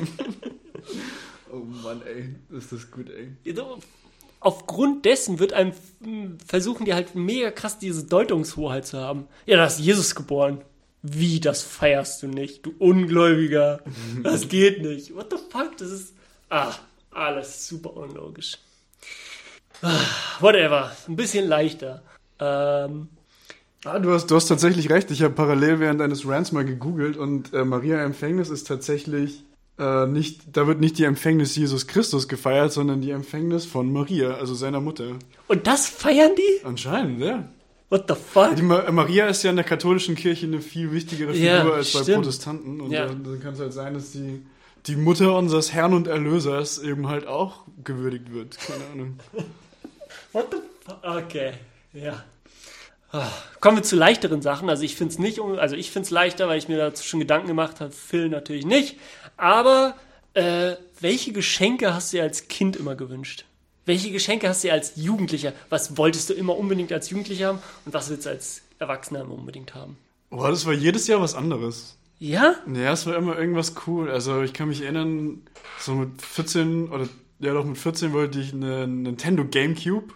[1.53, 2.35] oh Mann, ey.
[2.57, 3.33] Ist das gut, ey.
[4.39, 5.73] aufgrund dessen wird einem
[6.05, 9.27] m, versuchen die halt mega krass diese Deutungshoheit zu haben.
[9.47, 10.61] Ja, da ist Jesus geboren.
[11.13, 13.81] Wie, das feierst du nicht, du Ungläubiger.
[14.23, 15.15] Das geht nicht.
[15.15, 15.77] What the fuck?
[15.79, 16.15] Das ist.
[16.51, 16.73] Ah,
[17.11, 18.59] alles super unlogisch.
[19.83, 20.01] Ah,
[20.41, 20.91] whatever.
[21.09, 22.03] Ein bisschen leichter.
[22.41, 23.09] Ähm,
[23.85, 25.13] Ah, du hast, du hast tatsächlich recht.
[25.13, 29.45] Ich habe parallel während eines Rants mal gegoogelt und äh, Maria Empfängnis ist tatsächlich
[29.79, 34.35] äh, nicht, da wird nicht die Empfängnis Jesus Christus gefeiert, sondern die Empfängnis von Maria,
[34.39, 35.11] also seiner Mutter.
[35.47, 36.65] und das feiern die?
[36.67, 37.49] Anscheinend, ja.
[37.89, 38.57] What the fuck?
[38.57, 41.93] Die Ma Maria ist ja in der katholischen Kirche eine viel wichtige Figur Ja, als
[41.93, 42.23] bei stimmt.
[42.25, 42.81] Protestanten.
[42.81, 43.07] Und Ja.
[43.07, 44.45] dann, dann kann es halt sein, dass die,
[44.87, 48.59] die Mutter unseres Herrn und Erlösers eben halt auch gewürdigt wird.
[48.59, 49.19] Keine Ahnung.
[50.33, 50.99] What the fuck?
[51.05, 51.53] Okay,
[51.93, 52.25] ja.
[53.13, 53.29] Ah,
[53.61, 54.69] Kommen wir zu leichteren Sachen.
[54.69, 57.21] Also ich finde es nicht, also ich finde es leichter, weil ich mir dazu schon
[57.21, 57.93] Gedanken gemacht habe.
[57.93, 58.97] Phil natürlich nicht.
[59.37, 59.95] Aber
[60.35, 63.45] äh, welche Geschenke hast du dir als Kind immer gewünscht?
[63.87, 65.53] Welche Geschenke hast du als Jugendlicher?
[65.71, 69.35] Was wolltest du immer unbedingt als Jugendlicher haben und was willst du als Erwachsener immer
[69.35, 69.97] unbedingt haben?
[70.29, 71.97] Boah, das war jedes Jahr was anderes.
[72.19, 72.57] Ja?
[72.73, 74.11] Ja, es war immer irgendwas cool.
[74.11, 75.43] Also ich kann mich erinnern,
[75.79, 77.09] so mit 14 oder
[77.39, 80.13] ja doch mit 14 wollte ich einen Nintendo Gamecube.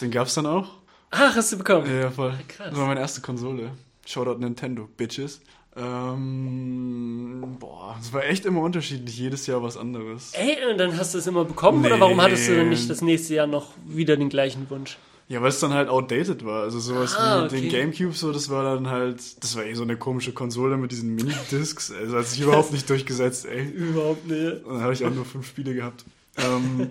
[0.00, 0.78] Den gab's dann auch.
[1.10, 1.86] Ach, hast du bekommen.
[2.00, 2.34] Ja, voll.
[2.48, 2.68] krass.
[2.70, 3.70] Das war meine erste Konsole.
[4.06, 5.40] Shoutout Nintendo, Bitches.
[5.76, 10.32] Ähm, boah, es war echt immer unterschiedlich, jedes Jahr was anderes.
[10.34, 12.00] Ey, und dann hast du es immer bekommen oder Nee.
[12.00, 14.98] warum hattest du dann nicht das nächste Jahr noch wieder den gleichen Wunsch?
[15.26, 16.62] Ja, weil es dann halt outdated war.
[16.64, 17.80] Also sowas Ah, wie den okay.
[17.80, 21.14] Gamecube, so, das war dann halt, das war eh so eine komische Konsole mit diesen
[21.14, 21.92] Mini-Discs.
[21.92, 23.64] Also hat sich überhaupt nicht durchgesetzt, ey.
[23.70, 24.64] Überhaupt nicht.
[24.64, 26.04] Und dann habe ich auch nur fünf Spiele gehabt.
[26.36, 26.90] Ähm,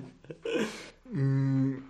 [1.12, 1.84] mm,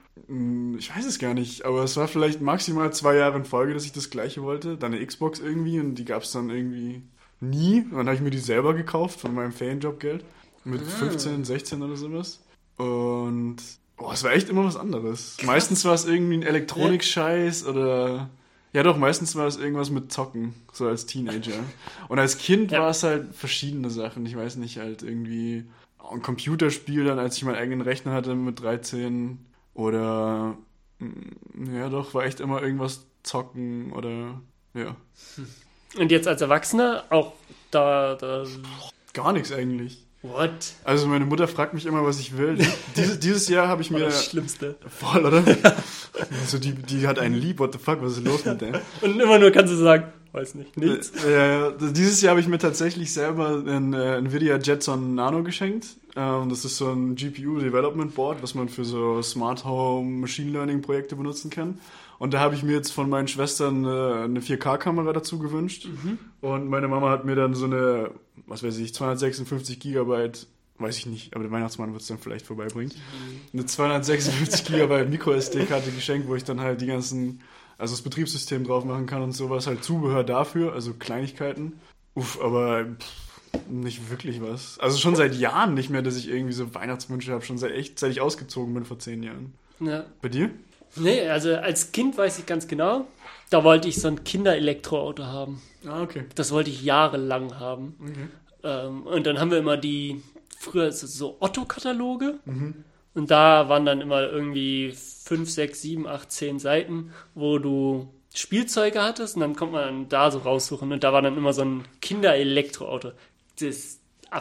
[0.78, 3.86] ich weiß es gar nicht, aber es war vielleicht maximal zwei Jahre in Folge, dass
[3.86, 4.78] ich das gleiche wollte.
[4.78, 7.01] Dann eine Xbox irgendwie und die gab es dann irgendwie
[7.39, 7.82] nie.
[7.82, 10.24] Und dann habe ich mir die selber gekauft von meinem Ferienjobgeld.
[10.66, 12.39] Mit 15, 16 oder sowas.
[12.78, 13.57] Und
[13.97, 15.38] oh, es war echt immer was anderes.
[15.43, 18.30] Meistens war es irgendwie ein Elektronik-Scheiß oder.
[18.72, 21.59] Ja doch, meistens war es irgendwas mit Zocken, so als Teenager.
[22.07, 22.82] Und als Kind Ja.
[22.82, 24.26] war es halt verschiedene Sachen.
[24.26, 25.66] Ich weiß nicht, halt irgendwie
[26.11, 29.38] ein Computerspiel, dann als ich meinen eigenen Rechner hatte mit 13
[29.74, 30.57] oder
[30.99, 34.41] mm, ja doch, war echt immer irgendwas zocken oder
[34.74, 34.95] ja.
[35.97, 37.34] Und jetzt als Erwachsener auch
[37.71, 38.45] da, da
[39.13, 40.03] Gar nichts eigentlich.
[40.24, 40.51] what?
[40.84, 42.57] Also meine Mutter fragt mich immer, was ich will.
[42.95, 44.76] Dieses, dieses Jahr habe ich mir das Schlimmste.
[44.88, 45.43] voll, oder?
[46.41, 48.82] Also die, die hat einen lieb, what the fuck, was ist los mit der?
[49.01, 51.11] Und immer nur kannst du sagen, weiß nicht, nichts.
[51.26, 55.88] Äh, äh, dieses Jahr habe ich mir tatsächlich selber ein äh, Nvidia Jetson Nano geschenkt.
[56.16, 60.51] Ähm, das ist so ein GPU Development Board, was man für so Smart Home Machine
[60.51, 61.80] Learning Projekte benutzen kann.
[62.20, 65.88] Und da habe ich mir jetzt von meinen Schwestern äh, eine 4K-Kamera dazu gewünscht.
[66.41, 68.11] Und meine Mama hat mir dann so eine,
[68.45, 70.47] was weiß ich, 256 Gigabyte,
[70.78, 72.93] weiß ich nicht, aber der Weihnachtsmann wird es dann vielleicht vorbeibringen,
[73.51, 77.41] eine 256 Gigabyte MicroSD-Karte geschenkt, wo ich dann halt die ganzen,
[77.78, 81.74] also das Betriebssystem drauf machen kann und sowas, halt Zubehör dafür, also Kleinigkeiten.
[82.16, 83.32] Uff, aber pff,
[83.70, 84.80] nicht wirklich was.
[84.80, 87.99] Also schon seit Jahren nicht mehr, dass ich irgendwie so Weihnachtswünsche habe, schon seit echt,
[87.99, 89.54] seit ich ausgezogen bin vor zehn Jahren.
[89.80, 90.06] Ja.
[90.22, 90.49] Bei dir?
[90.95, 93.08] Nee, also als Kind weiß ich ganz genau,
[93.49, 95.62] da wollte ich so ein Kinderelektroauto haben.
[95.88, 96.26] Ah, okay.
[96.36, 97.95] Das wollte ich jahrelang haben.
[98.01, 98.28] okay.
[98.64, 100.22] Ähm, und dann haben wir immer die,
[100.58, 102.39] früher so- Otto-Kataloge.
[103.16, 109.01] Und da waren dann immer irgendwie 5, 6, 7, 8, 10 Seiten, wo du Spielzeuge
[109.04, 110.91] hattest und dann kommt man da so raussuchen.
[110.91, 113.12] Und da war dann immer so ein Kinderelektroauto.
[113.60, 113.99] Das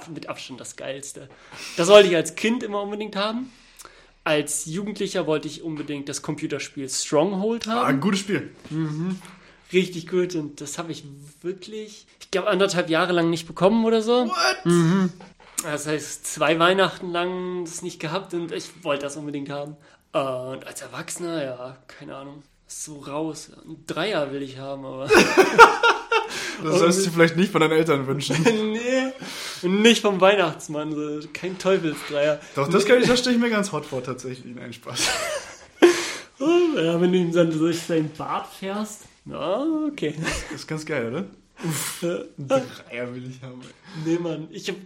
[0.09, 1.29] mit Abstand das Geilste.
[1.77, 3.53] Das wollte ich als Kind immer unbedingt haben.
[4.25, 8.51] Als Jugendlicher wollte ich unbedingt das Computerspiel Stronghold haben Ah, ein gutes Spiel.
[9.73, 11.05] richtig gut und das habe ich
[11.41, 14.29] wirklich, ich glaube, anderthalb Jahre lang nicht bekommen oder so.
[14.29, 15.11] What?
[15.65, 19.77] Das heißt, zwei Weihnachten lang das nicht gehabt und ich wollte das unbedingt haben.
[20.13, 23.51] Und als Erwachsener, ja, keine Ahnung, so raus.
[23.67, 25.09] Ein Dreier will ich haben, aber
[26.63, 28.37] Das sollst du dir vielleicht nicht von deinen Eltern wünschen.
[29.63, 32.41] nee, nicht vom Weihnachtsmann, so kein Teufelsdreier.
[32.55, 34.55] Doch, das, kann ich, das stelle ich mir ganz hot vor, tatsächlich.
[34.55, 35.09] Nein, Spaß.
[36.41, 40.15] Ja, wenn du ihm dann durch seinen Bart fährst, ja, okay.
[40.51, 41.25] Das ist ganz geil, oder?
[42.03, 43.61] Ein Dreier will ich haben.
[43.63, 44.13] ey.
[44.13, 44.77] Nee, Mann, ich hab,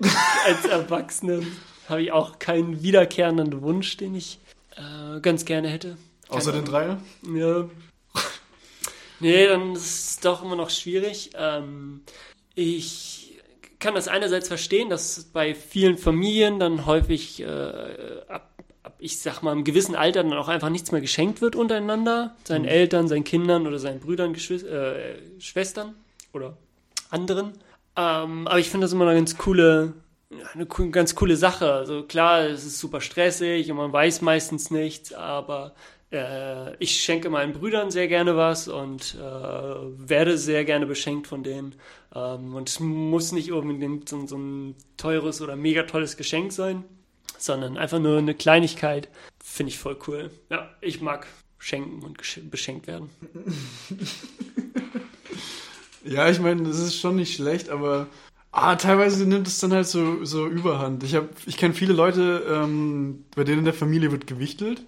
[0.47, 1.41] als Erwachsener
[1.89, 4.39] habe ich auch keinen wiederkehrenden Wunsch, den ich
[4.77, 5.97] äh, ganz gerne hätte.
[6.29, 6.71] Keine Außer den Ahnung.
[6.71, 7.01] Dreier?
[7.35, 7.64] Ja.
[9.21, 11.31] Nee, dann ist es doch immer noch schwierig.
[11.37, 12.03] Ähm,
[12.55, 13.39] ich
[13.79, 17.47] kann das einerseits verstehen, dass bei vielen Familien dann häufig äh,
[18.29, 18.51] ab,
[18.83, 22.37] ab, ich sag mal, im gewissen Alter dann auch einfach nichts mehr geschenkt wird untereinander.
[22.45, 25.95] Seinen Eltern, seinen Kindern oder seinen Brüdern, Geschwis äh, Schwestern
[26.33, 26.57] oder
[27.11, 27.53] anderen.
[27.97, 29.95] Ähm, aber ich finde das immer eine ganz coole,
[30.55, 31.73] eine ganz coole Sache.
[31.73, 35.75] Also klar, es ist super stressig und man weiß meistens nichts, aber
[36.12, 41.42] äh, ich schenke meinen Brüdern sehr gerne was und äh, werde sehr gerne beschenkt von
[41.42, 41.74] denen.
[42.14, 46.84] Ähm, und es muss nicht unbedingt so, so ein teures oder mega tolles Geschenk sein,
[47.38, 49.09] sondern einfach nur eine Kleinigkeit.
[49.42, 50.30] Finde ich voll cool.
[50.50, 51.26] Ja, ich mag
[51.59, 52.18] schenken und
[52.50, 53.11] beschenkt werden.
[56.07, 58.07] Ja, ich meine, das ist schon nicht schlecht, aber
[58.52, 61.02] ah, teilweise nimmt es dann halt so, so überhand.
[61.02, 64.82] Ich, ich kenne viele Leute, ähm, bei denen in der Familie wird gewichtelt.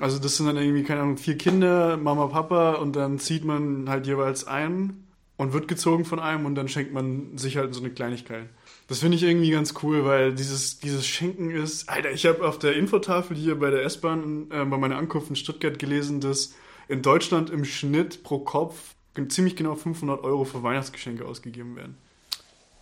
[0.00, 3.88] Also das sind dann irgendwie, keine Ahnung, vier Kinder, Mama, Papa und dann zieht man
[3.88, 5.06] halt jeweils einen
[5.36, 8.48] und wird gezogen von einem und dann schenkt man sich halt so eine Kleinigkeit.
[8.88, 11.88] Das finde ich irgendwie ganz cool, weil dieses, dieses Schenken ist...
[11.88, 15.36] Alter, ich habe auf der Infotafel hier bei der S-Bahn äh, bei meiner Ankunft in
[15.36, 16.54] Stuttgart gelesen, dass
[16.88, 18.94] in Deutschland im Schnitt pro Kopf
[19.28, 21.96] ziemlich genau 500 Euro für Weihnachtsgeschenke ausgegeben werden.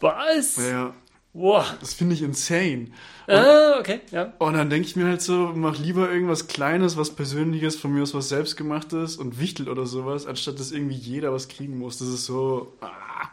[0.01, 0.57] Was?
[0.57, 0.95] Ja.
[1.39, 1.75] Wow.
[1.81, 2.89] das finde ich insane.
[3.29, 4.33] Ah, okay, ja.
[4.39, 8.03] Und dann denke ich mir halt so, mach lieber irgendwas Kleines, was Persönliches, von mir
[8.03, 11.99] aus was Selbstgemachtes und wichtel oder sowas, anstatt dass irgendwie jeder was kriegen muss.
[11.99, 13.29] Das ist so, ah.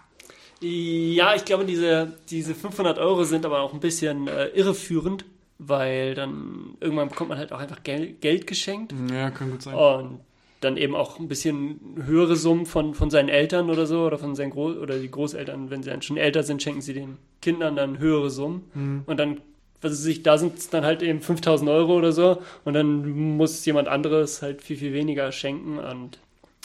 [0.61, 5.25] Ja, ich glaube, diese, diese 500 Euro sind aber auch ein bisschen äh, irreführend,
[5.57, 8.93] weil dann irgendwann bekommt man halt auch einfach Gel Geld geschenkt.
[9.11, 9.75] Ja, kann gut sein.
[9.75, 10.19] Und
[10.65, 14.35] dann eben auch ein bisschen höhere Summen von, von seinen Eltern oder so oder von
[14.35, 17.75] seinen Groß oder die Großeltern, wenn sie dann schon älter sind, schenken sie den Kindern
[17.77, 19.03] dann höhere Summen Mhm.
[19.05, 19.37] und dann
[19.81, 23.07] was weiß ich, da sind es dann halt eben 5000 Euro oder so und dann
[23.37, 26.17] muss jemand anderes halt viel, viel weniger schenken und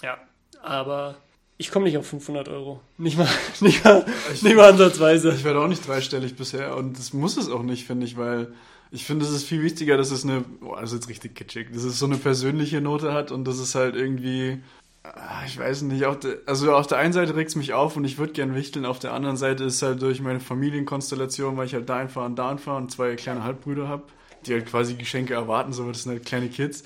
[0.03, 0.17] ja,
[0.63, 1.17] aber
[1.59, 2.81] ich komme nicht auf 500 Euro.
[2.97, 3.29] Nicht mal,
[3.61, 5.33] nicht mal, Ich- nicht mal ansatzweise.
[5.37, 8.53] Ich werde auch nicht dreistellig bisher und das muss es auch nicht, finde ich, weil
[8.93, 11.73] ich finde, es ist viel wichtiger, dass es eine, boah, das ist jetzt richtig kitschig,
[11.73, 14.59] dass es so eine persönliche Note hat und dass es halt irgendwie,
[15.05, 17.97] ah, ich weiß nicht, auf der, also auf der einen Seite regt es mich auf
[17.97, 21.67] und ich würde gern wichteln, auf der anderen Seite ist halt durch meine Familienkonstellation, weil
[21.67, 24.03] ich halt da fahre und da fahre und zwei kleine Halbbrüder habe,
[24.45, 26.83] die halt quasi Geschenke erwarten, so das sind halt kleine Kids,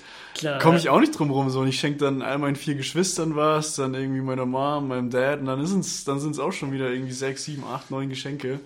[0.59, 3.35] komme ich auch nicht drum rum so und ich schenke dann all meinen vier Geschwistern
[3.35, 6.51] was, dann irgendwie meiner Mom, meinem Dad und dann ist es dann sind es auch
[6.51, 8.59] schon wieder irgendwie sechs, sieben, acht, neun Geschenke.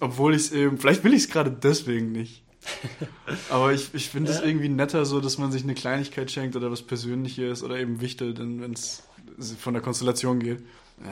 [0.00, 2.43] Obwohl ich es eben, vielleicht will ich es gerade deswegen nicht.
[3.50, 4.44] Aber ich, ich finde es Ja.
[4.46, 8.38] irgendwie netter so, dass man sich eine Kleinigkeit schenkt oder was Persönliches oder eben wichtet,
[8.38, 9.02] wenn es
[9.58, 10.62] von der Konstellation geht.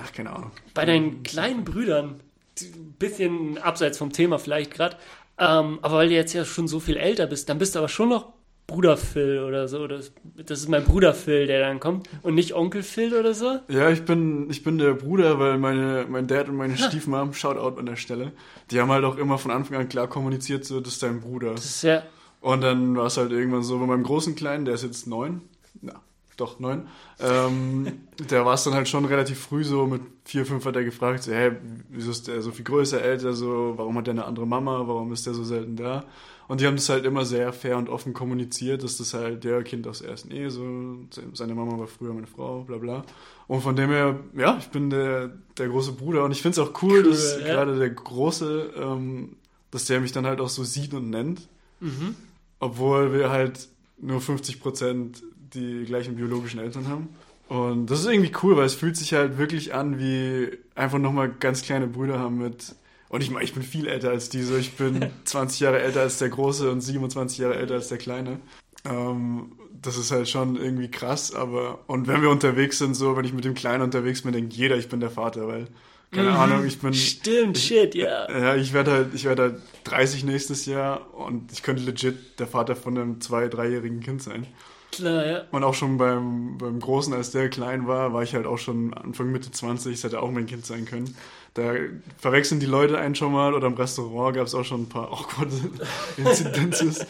[0.00, 0.52] Ach, keine Ahnung.
[0.74, 2.20] Bei deinen kleinen Brüdern,
[2.60, 4.96] ein bisschen abseits vom Thema vielleicht gerade,
[5.38, 7.88] ähm, aber weil du jetzt ja schon so viel älter bist, dann bist du aber
[7.88, 8.32] schon noch
[8.66, 9.86] Bruder Phil oder so.
[9.86, 13.58] Das, das ist mein Bruder Phil, der dann kommt und nicht Onkel Phil oder so.
[13.68, 17.78] Ja, ich bin, ich bin der Bruder, weil meine, mein Dad und meine Stiefmom, Shoutout
[17.78, 18.32] an der Stelle,
[18.70, 21.52] die haben halt auch immer von Anfang an klar kommuniziert, so, das ist dein Bruder.
[21.52, 22.02] Das ist ja,
[22.40, 25.42] Und dann war es halt irgendwann so, bei meinem großen Kleinen, der ist jetzt neun,
[25.80, 26.00] na,
[26.36, 26.86] doch neun,
[27.20, 28.00] ähm,
[28.30, 31.24] der war es dann halt schon relativ früh so, mit vier, fünf hat er gefragt,
[31.24, 31.52] so, hä,
[31.90, 35.12] wieso ist der so viel größer, älter, so, warum hat der eine andere Mama, warum
[35.12, 36.04] ist der so selten da?
[36.52, 39.62] Und die haben das halt immer sehr fair und offen kommuniziert, dass das halt der
[39.62, 40.98] Kind aus der ersten Ehe, so,
[41.32, 43.06] seine Mama war früher meine Frau, bla bla.
[43.46, 46.68] Und von dem her, ja, ich bin der, der große Bruder und ich finde es
[46.68, 47.46] auch cool, Cool, dass ja.
[47.46, 49.36] gerade der Große, ähm,
[49.70, 51.48] dass der mich dann halt auch so sieht und nennt.
[51.80, 52.16] mhm.
[52.60, 55.22] Obwohl wir halt nur 50%
[55.54, 57.08] die gleichen biologischen Eltern haben.
[57.48, 61.30] Und das ist irgendwie cool, weil es fühlt sich halt wirklich an, wie einfach nochmal
[61.30, 62.74] ganz kleine Brüder haben mit.
[63.12, 64.58] Und ich meine, ich bin viel älter als diese.
[64.58, 68.40] Ich bin 20 Jahre älter als der Große und 27 Jahre älter als der Kleine.
[68.84, 71.80] Ähm, das ist halt schon irgendwie krass, aber.
[71.86, 74.76] Und wenn wir unterwegs sind, so, wenn ich mit dem Kleinen unterwegs bin, denkt jeder,
[74.76, 75.68] ich bin der Vater, weil.
[76.10, 76.36] Keine Mhm.
[76.36, 76.92] Ahnung, ich bin.
[76.92, 78.30] Stimmt, shit, ja.
[78.30, 79.54] Ja, ich werde halt, ich werde halt
[79.84, 84.46] 30 nächstes Jahr und ich könnte legit der Vater von einem zwei-, dreijährigen Kind sein.
[84.90, 85.44] Klar, ja.
[85.52, 88.92] Und auch schon beim, beim Großen, als der klein war, war ich halt auch schon
[88.92, 91.16] Anfang Mitte 20, das hätte auch mein Kind sein können.
[91.54, 91.74] Da
[92.18, 95.12] verwechseln die Leute einen schon mal oder im Restaurant gab es auch schon ein paar
[95.12, 95.50] awkward
[96.16, 97.06] Inzidences.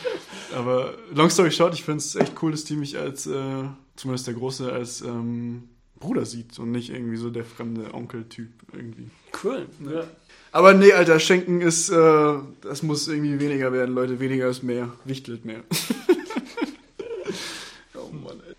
[0.55, 3.65] Aber long story short, ich finde es echt cool, dass die mich als, äh,
[3.95, 5.69] zumindest der Große, als ähm,
[6.03, 9.09] Bruder sieht und nicht irgendwie so der fremde Onkel-Typ irgendwie.
[9.43, 9.69] Cool.
[9.89, 10.05] Ja.
[10.51, 14.19] Aber nee, Alter, Schenken ist, äh, das muss irgendwie weniger werden, Leute.
[14.19, 14.93] Weniger ist mehr.
[15.05, 15.63] Wichtelt mehr.
[17.95, 18.55] oh Mann, ey.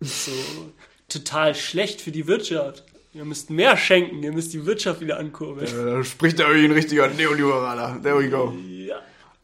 [0.00, 0.32] So
[1.08, 2.84] total schlecht für die Wirtschaft.
[3.14, 5.66] Ihr müsst mehr schenken, ihr müsst die Wirtschaft wieder ankurbeln.
[5.68, 8.00] Äh, Da spricht da irgendwie ein richtiger Neoliberaler.
[8.02, 8.52] There we go.
[8.68, 8.96] Ja.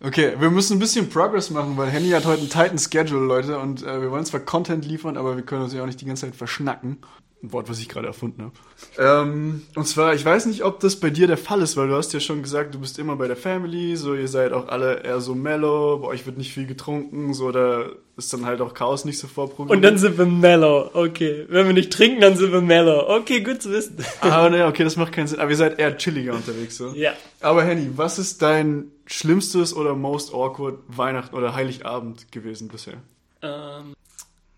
[0.03, 3.59] Okay, wir müssen ein bisschen Progress machen, weil Henny hat heute einen tighten Schedule, Leute.
[3.61, 6.05] Und äh, wir wollen zwar Content liefern, aber wir können uns ja auch nicht die
[6.07, 6.99] ganze Zeit verschnacken.
[7.43, 8.53] Ein Wort, was ich gerade erfunden habe.
[8.99, 11.95] Ähm, und zwar, ich weiß nicht, ob das bei dir der Fall ist, weil du
[11.95, 15.05] hast ja schon gesagt, du bist immer bei der Family, so ihr seid auch alle
[15.05, 17.87] eher so mellow, bei euch wird nicht viel getrunken, so da
[18.19, 19.77] ist dann halt auch Chaos nicht so vorprogrammiert.
[19.77, 20.91] Und dann sind wir mellow.
[20.93, 21.47] Okay.
[21.49, 23.09] Wenn wir nicht trinken, dann sind wir mellow.
[23.09, 23.97] Okay, gut zu wissen.
[24.21, 25.41] Ah, ne, okay, das macht keinen Sinn.
[25.41, 26.91] Aber ihr seid eher chilliger unterwegs, so.
[26.91, 27.15] Ja.
[27.41, 32.99] Aber Henny, was ist dein schlimmstes oder most awkward Weihnachten oder Heiligabend gewesen bisher?
[33.41, 33.95] Ähm,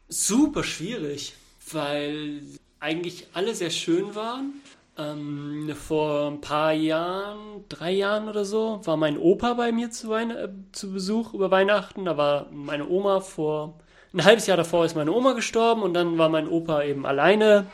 [0.08, 1.34] super schwierig,
[1.70, 2.42] weil
[2.82, 4.60] eigentlich alle sehr schön waren.
[4.98, 10.10] Ähm, vor ein paar Jahren, drei Jahren oder so, war mein Opa bei mir zu,
[10.10, 12.04] Weihn äh, zu Besuch über Weihnachten.
[12.04, 13.80] Da war meine Oma vor,
[14.12, 17.66] ein halbes Jahr davor ist meine Oma gestorben und dann war mein Opa eben alleine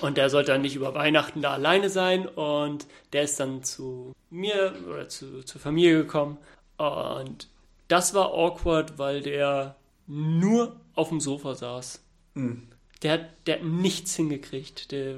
[0.00, 4.12] und der sollte dann nicht über Weihnachten da alleine sein und der ist dann zu
[4.30, 6.38] mir oder zu, zur Familie gekommen
[6.78, 7.48] und
[7.86, 9.76] das war awkward, weil der
[10.08, 12.02] nur auf dem Sofa saß.
[12.34, 12.73] Hm.
[13.02, 14.92] Der hat, der hat nichts hingekriegt.
[14.92, 15.16] Der,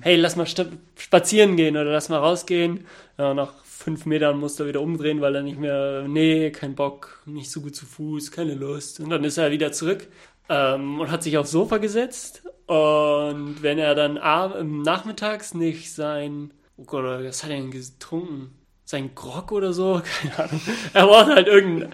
[0.00, 2.86] Hey, lass mal spazieren gehen oder lass mal rausgehen.
[3.16, 7.22] Ja, nach fünf Metern musste er wieder umdrehen, weil er nicht mehr, nee, kein Bock,
[7.26, 9.00] nicht so gut zu Fuß, keine Lust.
[9.00, 10.08] Und dann ist er wieder zurück
[10.48, 12.42] ähm, und hat sich aufs Sofa gesetzt.
[12.66, 17.70] Und wenn er dann ab, ähm, nachmittags nicht sein, oh Gott, was hat er denn
[17.70, 18.50] getrunken?
[18.84, 20.02] Sein Grog oder so?
[20.22, 20.60] Keine Ahnung.
[20.92, 21.92] Er braucht halt irgendeinen,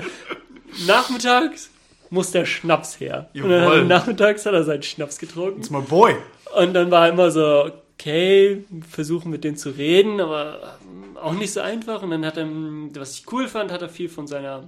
[0.87, 1.71] nachmittags
[2.15, 3.29] muss der Schnaps her.
[3.35, 3.79] Und Jawohl.
[3.79, 5.61] dann nachmittags hat er seinen Schnaps getrunken.
[5.61, 6.15] It's my boy.
[6.57, 10.79] Und dann war immer so, okay, versuchen mit denen zu reden, aber
[11.21, 12.03] auch nicht so einfach.
[12.03, 12.49] Und dann hat er,
[12.95, 14.65] was ich cool fand, hat er viel von seiner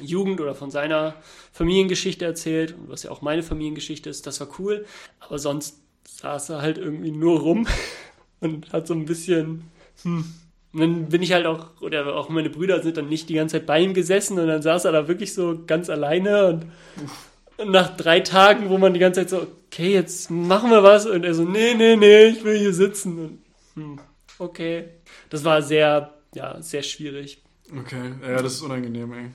[0.00, 1.14] Jugend oder von seiner
[1.52, 4.84] Familiengeschichte erzählt, was ja auch meine Familiengeschichte ist, das war cool.
[5.20, 7.66] Aber sonst saß er halt irgendwie nur rum
[8.40, 9.70] und hat so ein bisschen,
[10.02, 10.24] hm.
[10.72, 13.56] Und dann bin ich halt auch, oder auch meine Brüder sind dann nicht die ganze
[13.56, 16.66] Zeit bei ihm gesessen und dann saß er da wirklich so ganz alleine und,
[17.70, 21.24] nach drei Tagen, wo man die ganze Zeit so, okay, jetzt machen wir was und
[21.24, 23.38] er so, nee, nee, nee, ich will hier sitzen und,
[23.74, 24.00] hm,
[24.38, 24.84] okay.
[25.30, 27.42] Das war sehr, ja, sehr schwierig.
[27.76, 29.26] Okay, ja, das ist unangenehm, ey.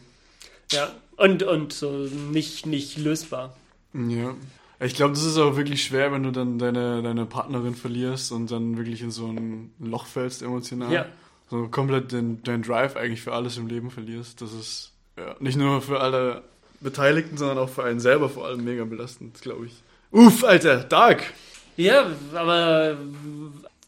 [0.71, 3.55] Ja, und, und so nicht, nicht lösbar.
[3.93, 4.35] Ja.
[4.83, 8.51] Ich glaube, das ist auch wirklich schwer, wenn du dann deine, deine Partnerin verlierst und
[8.51, 10.91] dann wirklich in so ein Loch fällst emotional.
[10.91, 11.05] Ja.
[11.49, 14.41] So komplett den, deinen Drive eigentlich für alles im Leben verlierst.
[14.41, 16.43] Das ist ja, nicht nur für alle
[16.81, 19.73] Beteiligten, sondern auch für einen selber vor allem mega belastend, glaube ich.
[20.11, 21.23] Uff, Alter, dark!
[21.77, 22.97] Ja, aber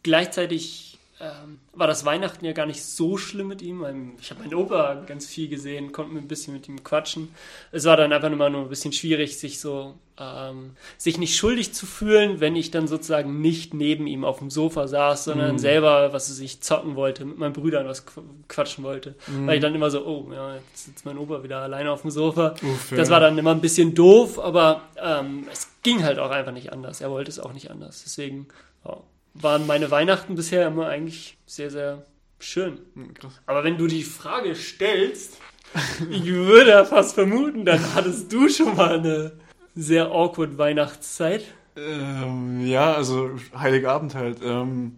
[0.02, 4.16] gleichzeitig ähm, war das Weihnachten ja gar nicht so schlimm mit ihm.
[4.20, 7.34] Ich habe meinen Opa ganz viel gesehen, konnte ein bisschen mit ihm quatschen.
[7.72, 11.38] Es war dann einfach nur mal nur ein bisschen schwierig, sich so ähm, sich nicht
[11.38, 15.55] schuldig zu fühlen, wenn ich dann sozusagen nicht neben ihm auf dem Sofa saß, sondern
[15.55, 15.59] mm.
[15.59, 18.05] selber, was es sich zocken wollte, mit meinen Brüdern was
[18.49, 19.16] quatschen wollte.
[19.28, 19.47] Mm.
[19.47, 22.11] Weil ich dann immer so, oh, ja, jetzt sitzt mein Opa wieder alleine auf dem
[22.11, 22.55] Sofa.
[22.61, 22.97] Uff, ja.
[22.97, 26.74] Das war dann immer ein bisschen doof, aber ähm, es ging halt auch einfach nicht
[26.74, 26.99] anders.
[26.99, 28.03] Er wollte es auch nicht anders.
[28.03, 28.47] Deswegen,
[28.86, 28.97] ja
[29.36, 32.06] waren meine Weihnachten bisher immer eigentlich sehr, sehr
[32.40, 32.80] schön.
[32.96, 33.42] Hm, krass.
[33.46, 35.38] Aber wenn du die Frage stellst,
[36.10, 39.34] ich würde ja fast vermuten, dann hattest du schon mal eine
[39.76, 41.46] sehr awkward Weihnachtszeit.
[41.76, 44.40] Ähm, ja, also Heiligabend halt.
[44.42, 44.96] Ähm,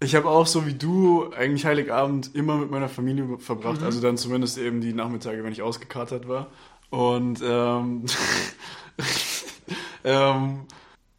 [0.00, 3.80] ich habe auch so wie du eigentlich Heiligabend immer mit meiner Familie verbracht.
[3.80, 3.86] Mhm.
[3.86, 6.46] Also dann zumindest eben die Nachmittage, wenn ich ausgekatert war.
[6.90, 8.06] Und ähm,
[10.04, 10.60] ähm,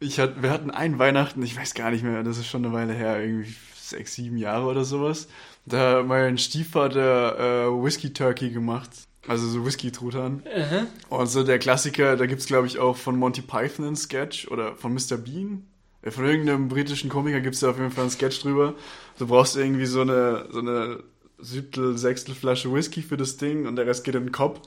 [0.00, 2.74] ich hatte, wir hatten einen Weihnachten, ich weiß gar nicht mehr, das ist schon eine
[2.74, 5.28] Weile her, irgendwie sechs, sieben Jahre oder sowas.
[5.66, 8.90] Da hat mein Stiefvater äh, Whisky Turkey gemacht.
[9.28, 10.42] Also so Whisky-Truthahn.
[10.46, 13.96] Uh Und so der Klassiker, da gibt es glaube ich auch von Monty Python einen
[13.96, 15.18] Sketch oder von Mr.
[15.18, 15.66] Bean.
[16.02, 18.74] Äh, von irgendeinem britischen Komiker gibt es da auf jeden Fall einen Sketch drüber.
[19.18, 21.04] Du brauchst irgendwie so eine, so eine
[21.42, 24.60] Siebtel, Sechstel Flasche Whisky für das Ding und der Rest geht in den Kopf.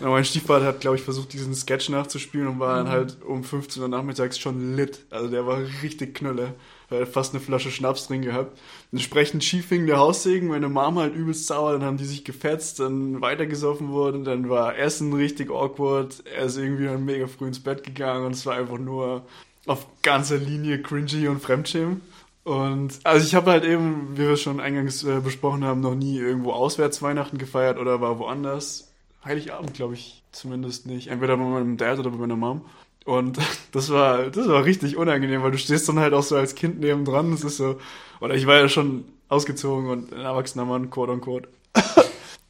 [0.00, 2.90] Und mein Stiefvater hat, glaube ich, versucht, diesen Sketch nachzuspielen und war dann mhm.
[2.90, 5.00] halt um 15 Uhr nachmittags schon lit.
[5.10, 6.54] Also der war richtig knülle.
[6.90, 8.58] Er hat fast eine Flasche Schnaps drin gehabt.
[8.92, 12.80] Entsprechend schief hing der Haussegen, meine Mama halt übelst sauer, dann haben die sich gefetzt,
[12.80, 17.60] dann weitergesoffen worden, dann war Essen richtig awkward, er ist irgendwie dann mega früh ins
[17.60, 19.24] Bett gegangen und es war einfach nur
[19.66, 22.02] auf ganzer Linie cringy und Fremdschämen.
[22.44, 26.18] Und also ich habe halt eben, wie wir schon eingangs äh, besprochen haben, noch nie
[26.18, 28.92] irgendwo auswärts Weihnachten gefeiert oder war woanders.
[29.24, 31.08] Heiligabend, glaube ich, zumindest nicht.
[31.08, 32.66] Entweder bei meinem Dad oder bei meiner Mom.
[33.06, 33.38] Und
[33.72, 36.80] das war, das war richtig unangenehm, weil du stehst dann halt auch so als Kind
[36.80, 37.30] nebendran.
[37.30, 37.80] Das ist so,
[38.20, 41.48] oder ich war ja schon ausgezogen und ein erwachsener Mann, quote unquote.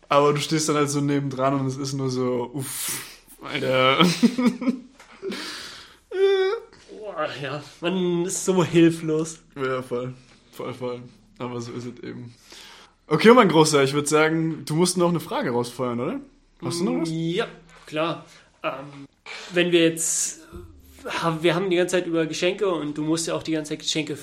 [0.09, 3.01] Aber du stehst dann halt so nebendran und es ist nur so, uff,
[3.43, 4.05] Alter.
[7.17, 9.41] Ach ja, man ist so hilflos.
[9.57, 10.15] Ja, voll.
[10.53, 11.03] Voll, voll.
[11.39, 12.35] Aber so ist es eben.
[13.07, 16.21] Okay, mein Großer, ich würde sagen, du musst noch eine Frage rausfeuern, oder?
[16.63, 17.09] Hast du noch was?
[17.11, 17.47] Ja,
[17.87, 18.25] klar.
[18.63, 19.07] Ähm,
[19.53, 20.41] wenn wir jetzt,
[21.41, 23.81] wir haben die ganze Zeit über Geschenke und du musst ja auch die ganze Zeit
[23.81, 24.17] Geschenke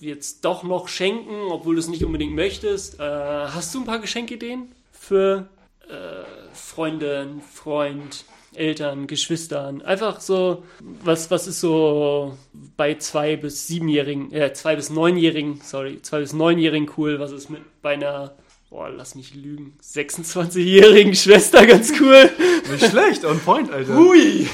[0.00, 2.98] jetzt doch noch schenken, obwohl du es nicht unbedingt möchtest.
[2.98, 5.48] Äh, hast du ein paar Geschenkideen für
[5.88, 6.24] äh,
[6.54, 8.24] Freundin, Freund,
[8.54, 9.82] Eltern, Geschwistern.
[9.82, 12.36] Einfach so, was, was ist so
[12.76, 17.50] bei zwei bis siebenjährigen, äh, zwei bis neunjährigen, sorry, zwei bis neunjährigen cool, was ist
[17.50, 18.34] mit bei einer,
[18.70, 22.30] boah, lass mich lügen, 26-jährigen Schwester ganz cool.
[22.70, 23.96] Nicht schlecht, on point, Alter.
[23.96, 24.46] Hui!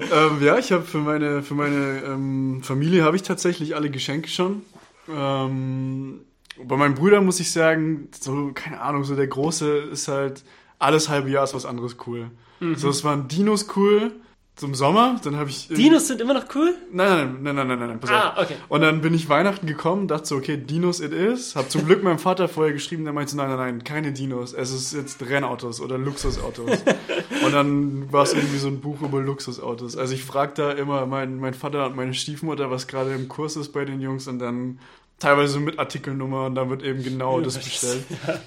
[0.00, 4.28] ähm, ja, ich habe für meine, für meine ähm, Familie habe ich tatsächlich alle Geschenke
[4.28, 4.62] schon.
[5.10, 6.20] Ähm,
[6.64, 10.44] bei meinen Brüdern muss ich sagen, so, keine Ahnung, so der Große ist halt,
[10.78, 12.30] alles halbe Jahr ist was anderes cool.
[12.60, 12.76] Mhm.
[12.76, 14.12] So, es waren Dinos cool
[14.58, 15.68] zum Sommer, dann habe ich...
[15.68, 16.74] Dinos sind immer noch cool?
[16.92, 18.42] Nein, nein, nein, nein, nein, nein, pass ah, auf.
[18.42, 18.56] okay.
[18.68, 21.54] Und dann bin ich Weihnachten gekommen, dachte so, okay, Dinos it is.
[21.54, 24.72] Hab zum Glück meinem Vater vorher geschrieben, der meinte, nein, nein, nein, keine Dinos, es
[24.72, 26.70] ist jetzt Rennautos oder Luxusautos.
[27.44, 29.96] und dann war es irgendwie so ein Buch über Luxusautos.
[29.96, 33.56] Also ich frage da immer meinen mein Vater und meine Stiefmutter, was gerade im Kurs
[33.56, 34.80] ist bei den Jungs und dann
[35.18, 38.04] teilweise mit Artikelnummer und dann wird eben genau das bestellt.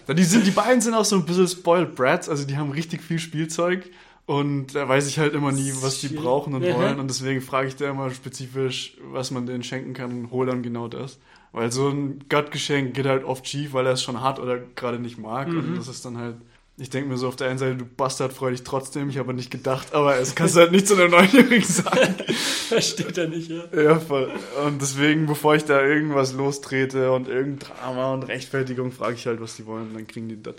[0.08, 0.14] Ja.
[0.14, 3.02] Die, sind, die beiden sind auch so ein bisschen spoiled brats, also die haben richtig
[3.02, 3.90] viel Spielzeug
[4.26, 7.68] und da weiß ich halt immer nie, was die brauchen und wollen und deswegen frage
[7.68, 11.20] ich da immer spezifisch, was man denen schenken kann und hole dann genau das.
[11.52, 15.00] Weil so ein Gottgeschenk geht halt oft schief, weil er es schon hat oder gerade
[15.00, 15.60] nicht mag mhm.
[15.60, 16.38] und das ist dann halt
[16.82, 19.10] ich denke mir so auf der einen Seite, du Bastard, freu dich trotzdem.
[19.10, 22.16] Ich habe nicht gedacht, aber es kannst du halt nicht zu einem Neunjährigen sagen.
[22.70, 23.66] Versteht er nicht, ja.
[23.80, 24.32] Ja, voll.
[24.66, 29.40] Und deswegen, bevor ich da irgendwas lostrete und irgendein Drama und Rechtfertigung, frage ich halt,
[29.40, 29.90] was die wollen.
[29.90, 30.56] Und dann kriegen die das.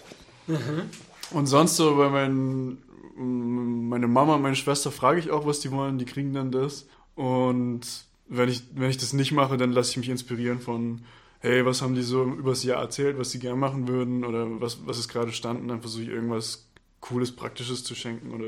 [0.47, 0.83] Mhm.
[1.33, 2.79] Und sonst so bei meinen,
[3.17, 6.87] meine Mama und meine Schwester frage ich auch, was die wollen, die kriegen dann das.
[7.17, 7.81] Und
[8.29, 11.01] wenn ich, wenn ich das nicht mache, dann lasse ich mich inspirieren von,
[11.43, 14.87] hey, was haben die so übers Jahr erzählt, was sie gerne machen würden oder was,
[14.87, 16.69] was ist gerade stand und dann versuche ich irgendwas
[17.01, 18.47] Cooles, Praktisches zu schenken oder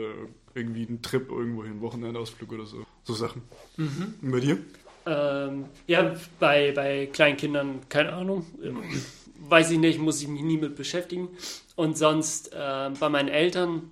[0.55, 2.87] irgendwie einen Trip irgendwo hin, Wochenendausflug oder so.
[3.03, 3.43] So Sachen.
[3.77, 4.15] Mhm.
[4.23, 4.59] Und bei dir?
[5.07, 8.47] Ähm, ja, bei, bei kleinen Kindern, keine Ahnung.
[8.63, 8.81] Ähm,
[9.41, 11.29] weiß ich nicht, muss ich mich nie mit beschäftigen.
[11.75, 13.91] Und sonst äh, bei meinen Eltern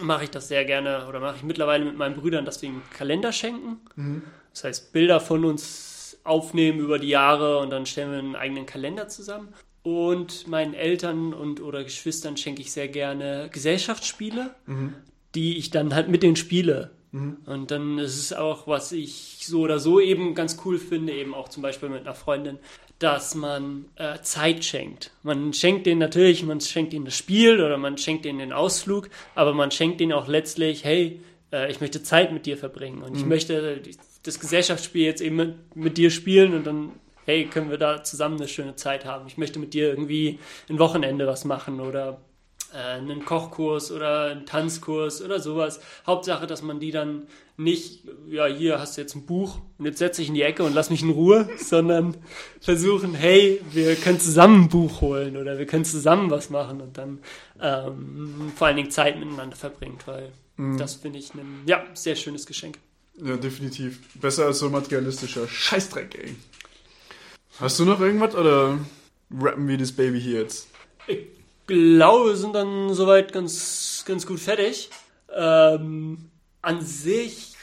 [0.00, 2.82] mache ich das sehr gerne oder mache ich mittlerweile mit meinen Brüdern, dass wir ihnen
[2.92, 3.80] Kalender schenken.
[3.96, 4.22] Mhm.
[4.52, 5.93] Das heißt, Bilder von uns
[6.24, 9.48] aufnehmen über die Jahre und dann stellen wir einen eigenen Kalender zusammen.
[9.82, 14.94] Und meinen Eltern und oder Geschwistern schenke ich sehr gerne Gesellschaftsspiele, mhm.
[15.34, 16.90] die ich dann halt mit denen spiele.
[17.12, 17.36] Mhm.
[17.44, 21.34] Und dann ist es auch, was ich so oder so eben ganz cool finde, eben
[21.34, 22.58] auch zum Beispiel mit einer Freundin,
[22.98, 25.10] dass man äh, Zeit schenkt.
[25.22, 29.10] Man schenkt denen natürlich, man schenkt ihnen das Spiel oder man schenkt ihnen den Ausflug,
[29.34, 31.20] aber man schenkt ihnen auch letztlich, hey,
[31.52, 33.18] äh, ich möchte Zeit mit dir verbringen und mhm.
[33.18, 33.82] ich möchte
[34.24, 36.92] das Gesellschaftsspiel jetzt eben mit, mit dir spielen und dann
[37.26, 39.26] hey, können wir da zusammen eine schöne Zeit haben.
[39.26, 42.20] Ich möchte mit dir irgendwie ein Wochenende was machen oder
[42.72, 45.80] äh, einen Kochkurs oder einen Tanzkurs oder sowas.
[46.06, 49.98] Hauptsache, dass man die dann nicht, ja, hier hast du jetzt ein Buch und jetzt
[49.98, 52.16] setze ich in die Ecke und lass mich in Ruhe, sondern
[52.60, 56.98] versuchen, hey, wir können zusammen ein Buch holen oder wir können zusammen was machen und
[56.98, 57.20] dann
[57.60, 60.76] ähm, vor allen Dingen Zeit miteinander verbringt, weil mhm.
[60.76, 62.78] das finde ich ein ja, sehr schönes Geschenk.
[63.16, 64.00] Ja, definitiv.
[64.14, 66.36] Besser als so materialistischer Scheißdreck, ey.
[67.60, 68.78] Hast du noch irgendwas oder
[69.30, 70.68] rappen wir das Baby hier jetzt?
[71.06, 71.26] Ich
[71.66, 74.90] glaube, wir sind dann soweit ganz, ganz gut fertig.
[75.32, 76.30] Ähm,
[76.62, 77.54] an sich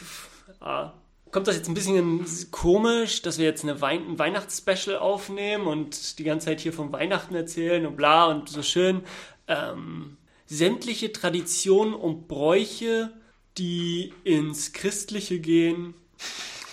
[0.61, 0.93] ja,
[1.31, 6.19] kommt das jetzt ein bisschen komisch, dass wir jetzt eine Wein ein Weihnachtsspecial aufnehmen und
[6.19, 9.01] die ganze Zeit hier vom Weihnachten erzählen und bla und so schön.
[9.47, 13.11] Ähm, sämtliche Traditionen und Bräuche,
[13.61, 15.93] die ins Christliche gehen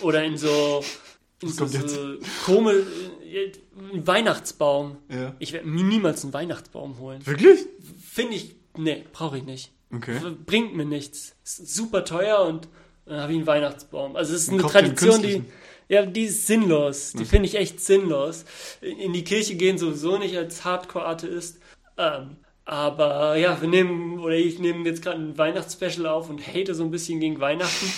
[0.01, 0.83] oder in so
[1.41, 2.83] in so, so komisch,
[3.31, 3.51] äh,
[3.93, 4.97] ein Weihnachtsbaum.
[5.07, 5.35] Ja.
[5.39, 7.25] Ich werde mir niemals einen Weihnachtsbaum holen.
[7.25, 7.65] Wirklich?
[8.03, 9.71] Finde ich, nee, brauche ich nicht.
[9.95, 10.19] Okay.
[10.45, 11.35] Bringt mir nichts.
[11.45, 12.67] Ist super teuer und
[13.05, 14.15] dann habe ich einen Weihnachtsbaum.
[14.15, 15.43] Also es ist eine Tradition, die,
[15.87, 17.11] ja, die ist sinnlos.
[17.11, 17.25] Die okay.
[17.25, 18.45] finde ich echt sinnlos.
[18.81, 21.59] In die Kirche gehen sowieso nicht als Hardcore-Atheist.
[21.97, 22.37] Ähm,
[22.69, 26.83] aber ja, wir nehmen, oder ich nehme jetzt gerade ein Weihnachtsspecial auf und hate so
[26.83, 27.87] ein bisschen gegen Weihnachten.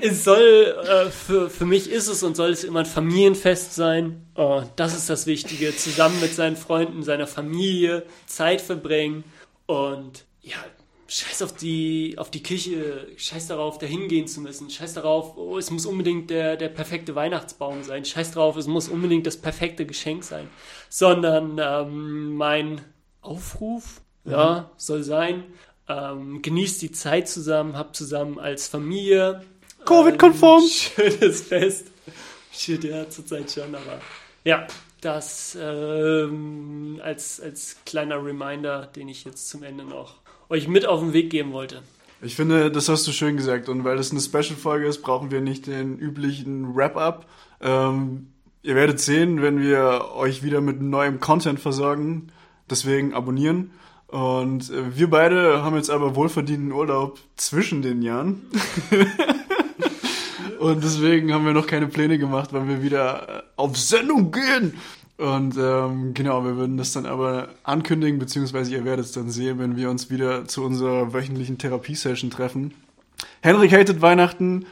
[0.00, 4.24] es soll, äh, für, für mich ist es und soll es immer ein Familienfest sein.
[4.36, 5.76] Oh, das ist das Wichtige.
[5.76, 9.22] Zusammen mit seinen Freunden, seiner Familie Zeit verbringen.
[9.66, 10.56] Und ja,
[11.12, 14.70] scheiß auf die, auf die Kirche, scheiß darauf, da hingehen zu müssen.
[14.70, 18.04] Scheiß darauf, oh, es muss unbedingt der, der perfekte Weihnachtsbaum sein.
[18.04, 20.48] Scheiß darauf, es muss unbedingt das perfekte Geschenk sein.
[20.88, 22.80] Sondern ähm, mein
[23.20, 24.32] Aufruf, mhm.
[24.32, 25.44] ja, soll sein,
[25.86, 29.42] ähm, genießt die Zeit zusammen, habt zusammen als Familie
[29.84, 30.66] Covid-konform.
[30.66, 31.88] Schönes Fest.
[32.52, 34.00] Shit, ja, zurzeit schon, aber
[34.44, 34.66] ja,
[35.02, 40.21] das ähm, als, als kleiner Reminder, den ich jetzt zum Ende noch
[40.52, 41.82] euch mit auf den Weg geben wollte.
[42.20, 43.68] Ich finde, das hast du schön gesagt.
[43.68, 47.26] Und weil das eine Special-Folge ist, brauchen wir nicht den üblichen Wrap-up.
[47.60, 48.28] Ähm,
[48.62, 52.28] ihr werdet sehen, wenn wir euch wieder mit neuem Content versorgen.
[52.70, 53.72] Deswegen abonnieren.
[54.08, 58.42] Und äh, wir beide haben jetzt aber wohlverdienten Urlaub zwischen den Jahren.
[60.60, 64.74] Und deswegen haben wir noch keine Pläne gemacht, weil wir wieder äh, auf Sendung gehen.
[65.22, 69.60] Und ähm, genau, wir würden das dann aber ankündigen, beziehungsweise ihr werdet es dann sehen,
[69.60, 72.74] wenn wir uns wieder zu unserer wöchentlichen Therapiesession treffen.
[73.40, 74.66] Henrik hatet Weihnachten.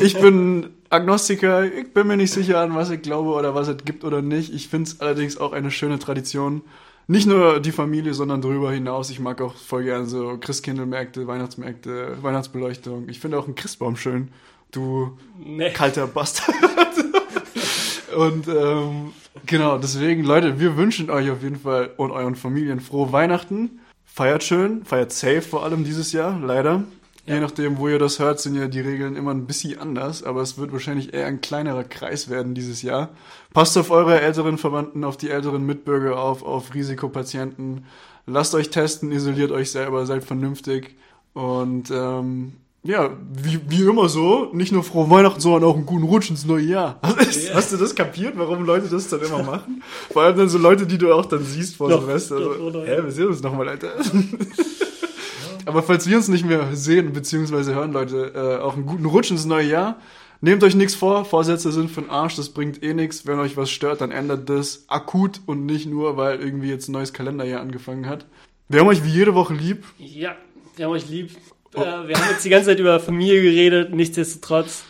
[0.00, 1.70] Ich bin Agnostiker.
[1.70, 4.54] Ich bin mir nicht sicher, an was ich glaube oder was es gibt oder nicht.
[4.54, 6.62] Ich finde es allerdings auch eine schöne Tradition.
[7.06, 9.10] Nicht nur die Familie, sondern darüber hinaus.
[9.10, 13.10] Ich mag auch voll gerne so Christkindlmärkte, Weihnachtsmärkte, Weihnachtsbeleuchtung.
[13.10, 14.30] Ich finde auch einen Christbaum schön
[14.76, 15.70] du nee.
[15.70, 16.54] kalter Bastard.
[18.16, 19.12] und ähm,
[19.44, 23.80] genau, deswegen, Leute, wir wünschen euch auf jeden Fall und euren Familien frohe Weihnachten.
[24.04, 26.84] Feiert schön, feiert safe vor allem dieses Jahr, leider.
[27.26, 27.34] Ja.
[27.34, 30.42] Je nachdem, wo ihr das hört, sind ja die Regeln immer ein bisschen anders, aber
[30.42, 33.10] es wird wahrscheinlich eher ein kleinerer Kreis werden dieses Jahr.
[33.52, 37.84] Passt auf eure älteren Verwandten, auf die älteren Mitbürger auf, auf Risikopatienten.
[38.26, 40.94] Lasst euch testen, isoliert euch selber, seid vernünftig
[41.32, 42.54] und ähm,
[42.86, 46.44] ja, wie, wie immer so, nicht nur frohe Weihnachten, sondern auch einen guten Rutsch ins
[46.44, 47.00] neue Jahr.
[47.36, 47.54] Yeah.
[47.54, 49.82] Hast du das kapiert, warum Leute das dann immer machen?
[50.10, 52.36] Vor allem dann so Leute, die du auch dann siehst vor Silvester.
[52.36, 53.88] Also, hä, wir sehen uns nochmal, Alter.
[55.66, 57.74] Aber falls wir uns nicht mehr sehen bzw.
[57.74, 59.96] hören, Leute, äh, auch einen guten Rutsch ins neue Jahr.
[60.40, 63.26] Nehmt euch nichts vor, Vorsätze sind für den Arsch, das bringt eh nichts.
[63.26, 66.92] Wenn euch was stört, dann ändert das akut und nicht nur, weil irgendwie jetzt ein
[66.92, 68.26] neues Kalenderjahr angefangen hat.
[68.68, 69.84] Wir haben euch wie jede Woche lieb.
[69.98, 70.36] Ja,
[70.76, 71.30] wir haben euch lieb.
[71.76, 74.84] Äh, wir haben jetzt die ganze Zeit über Familie geredet, nichtsdestotrotz.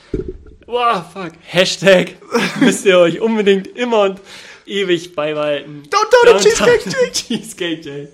[0.66, 1.32] Wow, fuck.
[1.42, 2.14] Hashtag
[2.60, 4.20] müsst ihr euch unbedingt immer und
[4.66, 5.84] ewig beibehalten.
[5.90, 7.12] Downtown Cheesecake Jay.
[7.12, 8.08] Cheesecake Jay.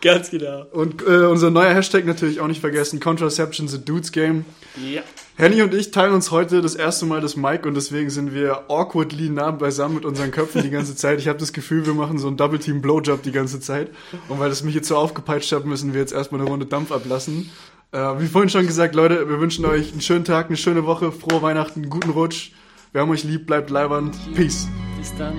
[0.00, 0.66] Ganz genau.
[0.72, 4.44] Und äh, unser neuer Hashtag natürlich auch nicht vergessen, Contraception the Dudes Game.
[4.76, 5.02] Ja.
[5.36, 8.64] Henny und ich teilen uns heute das erste Mal das Mic und deswegen sind wir
[8.68, 11.18] awkwardly nah beisammen mit unseren Köpfen die ganze Zeit.
[11.18, 13.90] Ich habe das Gefühl, wir machen so einen Double Team Blowjob die ganze Zeit.
[14.28, 16.92] Und weil das mich jetzt so aufgepeitscht hat, müssen wir jetzt erstmal eine Runde Dampf
[16.92, 17.50] ablassen.
[17.92, 21.12] Äh, wie vorhin schon gesagt, Leute, wir wünschen euch einen schönen Tag, eine schöne Woche,
[21.12, 22.52] frohe Weihnachten, guten Rutsch.
[22.92, 24.16] Wir haben euch lieb, bleibt leibernd.
[24.34, 24.66] Peace.
[24.98, 25.34] Bis dann.